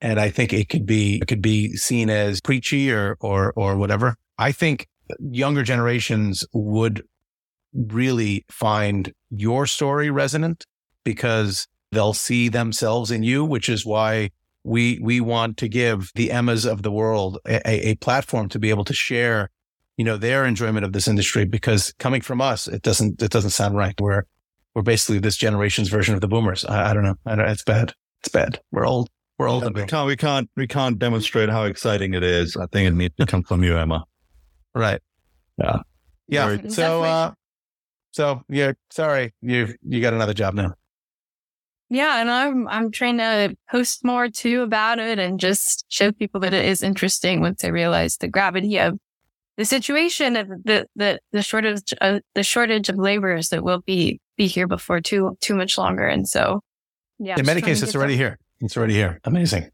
And 0.00 0.18
I 0.18 0.30
think 0.30 0.52
it 0.52 0.68
could 0.68 0.84
be, 0.84 1.18
it 1.22 1.28
could 1.28 1.40
be 1.40 1.76
seen 1.76 2.10
as 2.10 2.40
preachy 2.40 2.92
or, 2.92 3.16
or, 3.20 3.52
or 3.56 3.76
whatever. 3.76 4.16
I 4.36 4.52
think 4.52 4.88
younger 5.20 5.62
generations 5.62 6.44
would 6.52 7.04
really 7.72 8.44
find 8.50 9.12
your 9.30 9.66
story 9.66 10.10
resonant 10.10 10.64
because 11.04 11.66
they'll 11.94 12.12
see 12.12 12.48
themselves 12.48 13.10
in 13.10 13.22
you, 13.22 13.44
which 13.44 13.68
is 13.68 13.86
why 13.86 14.30
we 14.64 14.98
we 15.02 15.20
want 15.20 15.56
to 15.58 15.68
give 15.68 16.10
the 16.14 16.30
Emmas 16.30 16.64
of 16.64 16.82
the 16.82 16.90
world 16.90 17.38
a, 17.46 17.90
a, 17.90 17.94
platform 17.96 18.48
to 18.48 18.58
be 18.58 18.70
able 18.70 18.84
to 18.84 18.94
share, 18.94 19.50
you 19.96 20.04
know, 20.04 20.16
their 20.16 20.44
enjoyment 20.44 20.84
of 20.84 20.92
this 20.92 21.06
industry. 21.06 21.44
Because 21.44 21.92
coming 21.98 22.20
from 22.20 22.40
us, 22.40 22.66
it 22.66 22.82
doesn't 22.82 23.22
it 23.22 23.30
doesn't 23.30 23.50
sound 23.50 23.76
right. 23.76 23.94
We're 24.00 24.24
we're 24.74 24.82
basically 24.82 25.18
this 25.18 25.36
generation's 25.36 25.88
version 25.88 26.14
of 26.14 26.20
the 26.20 26.28
boomers. 26.28 26.64
I, 26.64 26.90
I 26.90 26.94
don't 26.94 27.04
know. 27.04 27.16
I 27.26 27.36
don't, 27.36 27.48
it's 27.48 27.64
bad. 27.64 27.92
It's 28.20 28.28
bad. 28.28 28.60
We're 28.72 28.86
old. 28.86 29.10
We're 29.38 29.48
old. 29.48 29.64
Yeah, 29.64 29.70
we 29.74 29.86
can't 29.86 30.06
we 30.06 30.16
can't 30.16 30.50
we 30.56 30.66
can't 30.66 30.98
demonstrate 30.98 31.48
how 31.48 31.64
exciting 31.64 32.14
it 32.14 32.22
is. 32.22 32.56
I 32.56 32.66
think 32.66 32.88
it 32.88 32.94
needs 32.94 33.14
to 33.16 33.26
come 33.26 33.42
from 33.42 33.62
you, 33.62 33.76
Emma. 33.76 34.04
Right. 34.74 35.00
Yeah. 35.58 35.78
Yeah. 36.28 36.68
So 36.68 37.02
uh 37.02 37.32
so 38.12 38.42
yeah, 38.48 38.72
sorry, 38.90 39.34
you 39.42 39.74
you 39.82 40.00
got 40.00 40.14
another 40.14 40.34
job 40.34 40.54
now. 40.54 40.74
Yeah, 41.90 42.20
and 42.20 42.30
I'm 42.30 42.66
I'm 42.68 42.90
trying 42.90 43.18
to 43.18 43.54
post 43.70 44.04
more 44.04 44.28
too 44.28 44.62
about 44.62 44.98
it 44.98 45.18
and 45.18 45.38
just 45.38 45.84
show 45.88 46.12
people 46.12 46.40
that 46.40 46.54
it 46.54 46.64
is 46.64 46.82
interesting 46.82 47.40
once 47.40 47.62
they 47.62 47.70
realize 47.70 48.16
the 48.16 48.28
gravity 48.28 48.78
of 48.78 48.98
the 49.56 49.64
situation 49.64 50.36
of 50.36 50.48
the 50.48 50.86
the 50.96 51.20
the 51.32 51.42
shortage 51.42 51.92
of 52.00 52.20
the 52.34 52.42
shortage 52.42 52.88
of 52.88 52.96
laborers 52.96 53.50
that 53.50 53.62
will 53.62 53.82
be 53.82 54.20
be 54.36 54.46
here 54.46 54.66
before 54.66 55.00
too 55.00 55.36
too 55.40 55.54
much 55.54 55.76
longer. 55.76 56.06
And 56.06 56.26
so, 56.28 56.60
yeah, 57.18 57.36
in 57.38 57.46
many 57.46 57.60
cases, 57.60 57.84
it's 57.84 57.96
already 57.96 58.16
here. 58.16 58.38
It's 58.60 58.76
already 58.76 58.94
here. 58.94 59.20
Amazing. 59.24 59.70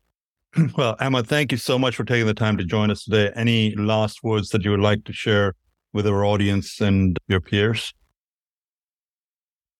Well, 0.76 0.96
Emma, 0.98 1.22
thank 1.22 1.52
you 1.52 1.58
so 1.58 1.78
much 1.78 1.94
for 1.94 2.02
taking 2.02 2.26
the 2.26 2.34
time 2.34 2.56
to 2.56 2.64
join 2.64 2.90
us 2.90 3.04
today. 3.04 3.30
Any 3.36 3.72
last 3.76 4.24
words 4.24 4.48
that 4.48 4.64
you 4.64 4.72
would 4.72 4.80
like 4.80 5.04
to 5.04 5.12
share 5.12 5.54
with 5.92 6.08
our 6.08 6.24
audience 6.24 6.80
and 6.80 7.16
your 7.28 7.40
peers? 7.40 7.94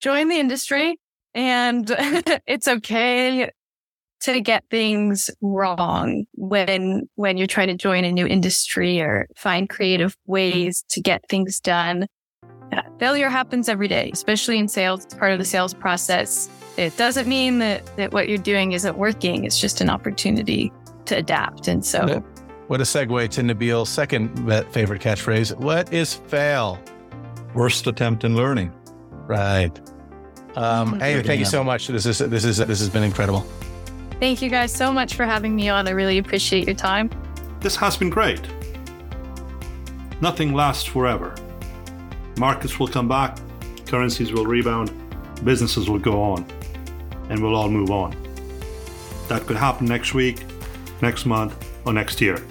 Join 0.00 0.28
the 0.28 0.36
industry 0.36 0.99
and 1.34 1.86
it's 2.46 2.68
okay 2.68 3.50
to 4.20 4.40
get 4.40 4.64
things 4.70 5.30
wrong 5.40 6.26
when 6.34 7.08
when 7.14 7.36
you're 7.36 7.46
trying 7.46 7.68
to 7.68 7.74
join 7.74 8.04
a 8.04 8.12
new 8.12 8.26
industry 8.26 9.00
or 9.00 9.26
find 9.36 9.68
creative 9.68 10.16
ways 10.26 10.84
to 10.90 11.00
get 11.00 11.22
things 11.28 11.58
done. 11.60 12.06
Yeah, 12.72 12.82
failure 12.98 13.28
happens 13.28 13.68
every 13.68 13.88
day, 13.88 14.10
especially 14.12 14.58
in 14.58 14.68
sales. 14.68 15.04
It's 15.04 15.14
part 15.14 15.32
of 15.32 15.38
the 15.38 15.44
sales 15.44 15.74
process. 15.74 16.48
It 16.76 16.96
doesn't 16.96 17.26
mean 17.26 17.58
that, 17.58 17.84
that 17.96 18.12
what 18.12 18.28
you're 18.28 18.38
doing 18.38 18.72
isn't 18.72 18.96
working. 18.96 19.44
It's 19.44 19.58
just 19.58 19.80
an 19.80 19.90
opportunity 19.90 20.72
to 21.06 21.16
adapt. 21.16 21.66
And 21.66 21.84
so, 21.84 22.22
what 22.68 22.80
a 22.80 22.84
segue 22.84 23.28
to 23.30 23.40
Nabeel's 23.42 23.88
second 23.88 24.28
favorite 24.72 25.02
catchphrase 25.02 25.56
What 25.56 25.92
is 25.92 26.14
fail? 26.14 26.78
Worst 27.54 27.86
attempt 27.88 28.22
in 28.22 28.36
learning. 28.36 28.72
Right. 29.26 29.80
Um, 30.56 30.98
hey, 30.98 31.22
thank 31.22 31.38
you 31.38 31.44
so 31.44 31.62
much. 31.62 31.86
This 31.86 32.06
is 32.06 32.18
this 32.18 32.44
is 32.44 32.56
this 32.58 32.80
has 32.80 32.88
been 32.88 33.02
incredible. 33.02 33.46
Thank 34.18 34.42
you 34.42 34.50
guys 34.50 34.72
so 34.72 34.92
much 34.92 35.14
for 35.14 35.24
having 35.24 35.54
me 35.54 35.68
on. 35.68 35.88
I 35.88 35.92
really 35.92 36.18
appreciate 36.18 36.66
your 36.66 36.74
time. 36.74 37.10
This 37.60 37.76
has 37.76 37.96
been 37.96 38.10
great. 38.10 38.40
Nothing 40.20 40.52
lasts 40.52 40.84
forever. 40.84 41.34
Markets 42.36 42.78
will 42.78 42.88
come 42.88 43.08
back, 43.08 43.38
currencies 43.86 44.32
will 44.32 44.44
rebound, 44.44 44.92
businesses 45.44 45.88
will 45.88 45.98
go 45.98 46.20
on, 46.22 46.46
and 47.28 47.42
we'll 47.42 47.54
all 47.54 47.70
move 47.70 47.90
on. 47.90 48.14
That 49.28 49.46
could 49.46 49.56
happen 49.56 49.86
next 49.86 50.12
week, 50.14 50.44
next 51.00 51.24
month, 51.24 51.54
or 51.86 51.92
next 51.92 52.20
year. 52.20 52.42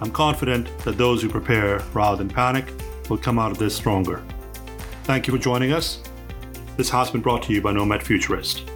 I'm 0.00 0.12
confident 0.12 0.76
that 0.78 0.96
those 0.96 1.22
who 1.22 1.28
prepare 1.28 1.80
rather 1.92 2.16
than 2.16 2.28
panic 2.28 2.72
will 3.08 3.18
come 3.18 3.38
out 3.38 3.50
of 3.50 3.58
this 3.58 3.74
stronger. 3.74 4.22
Thank 5.04 5.26
you 5.26 5.32
for 5.32 5.42
joining 5.42 5.72
us 5.72 6.02
this 6.78 6.88
has 6.88 7.10
been 7.10 7.20
brought 7.20 7.42
to 7.42 7.52
you 7.52 7.60
by 7.60 7.72
Nomad 7.72 8.02
Futurist. 8.02 8.70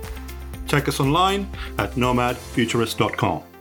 Check 0.66 0.88
us 0.88 1.00
online 1.00 1.48
at 1.78 1.92
nomadfuturist.com. 1.92 3.51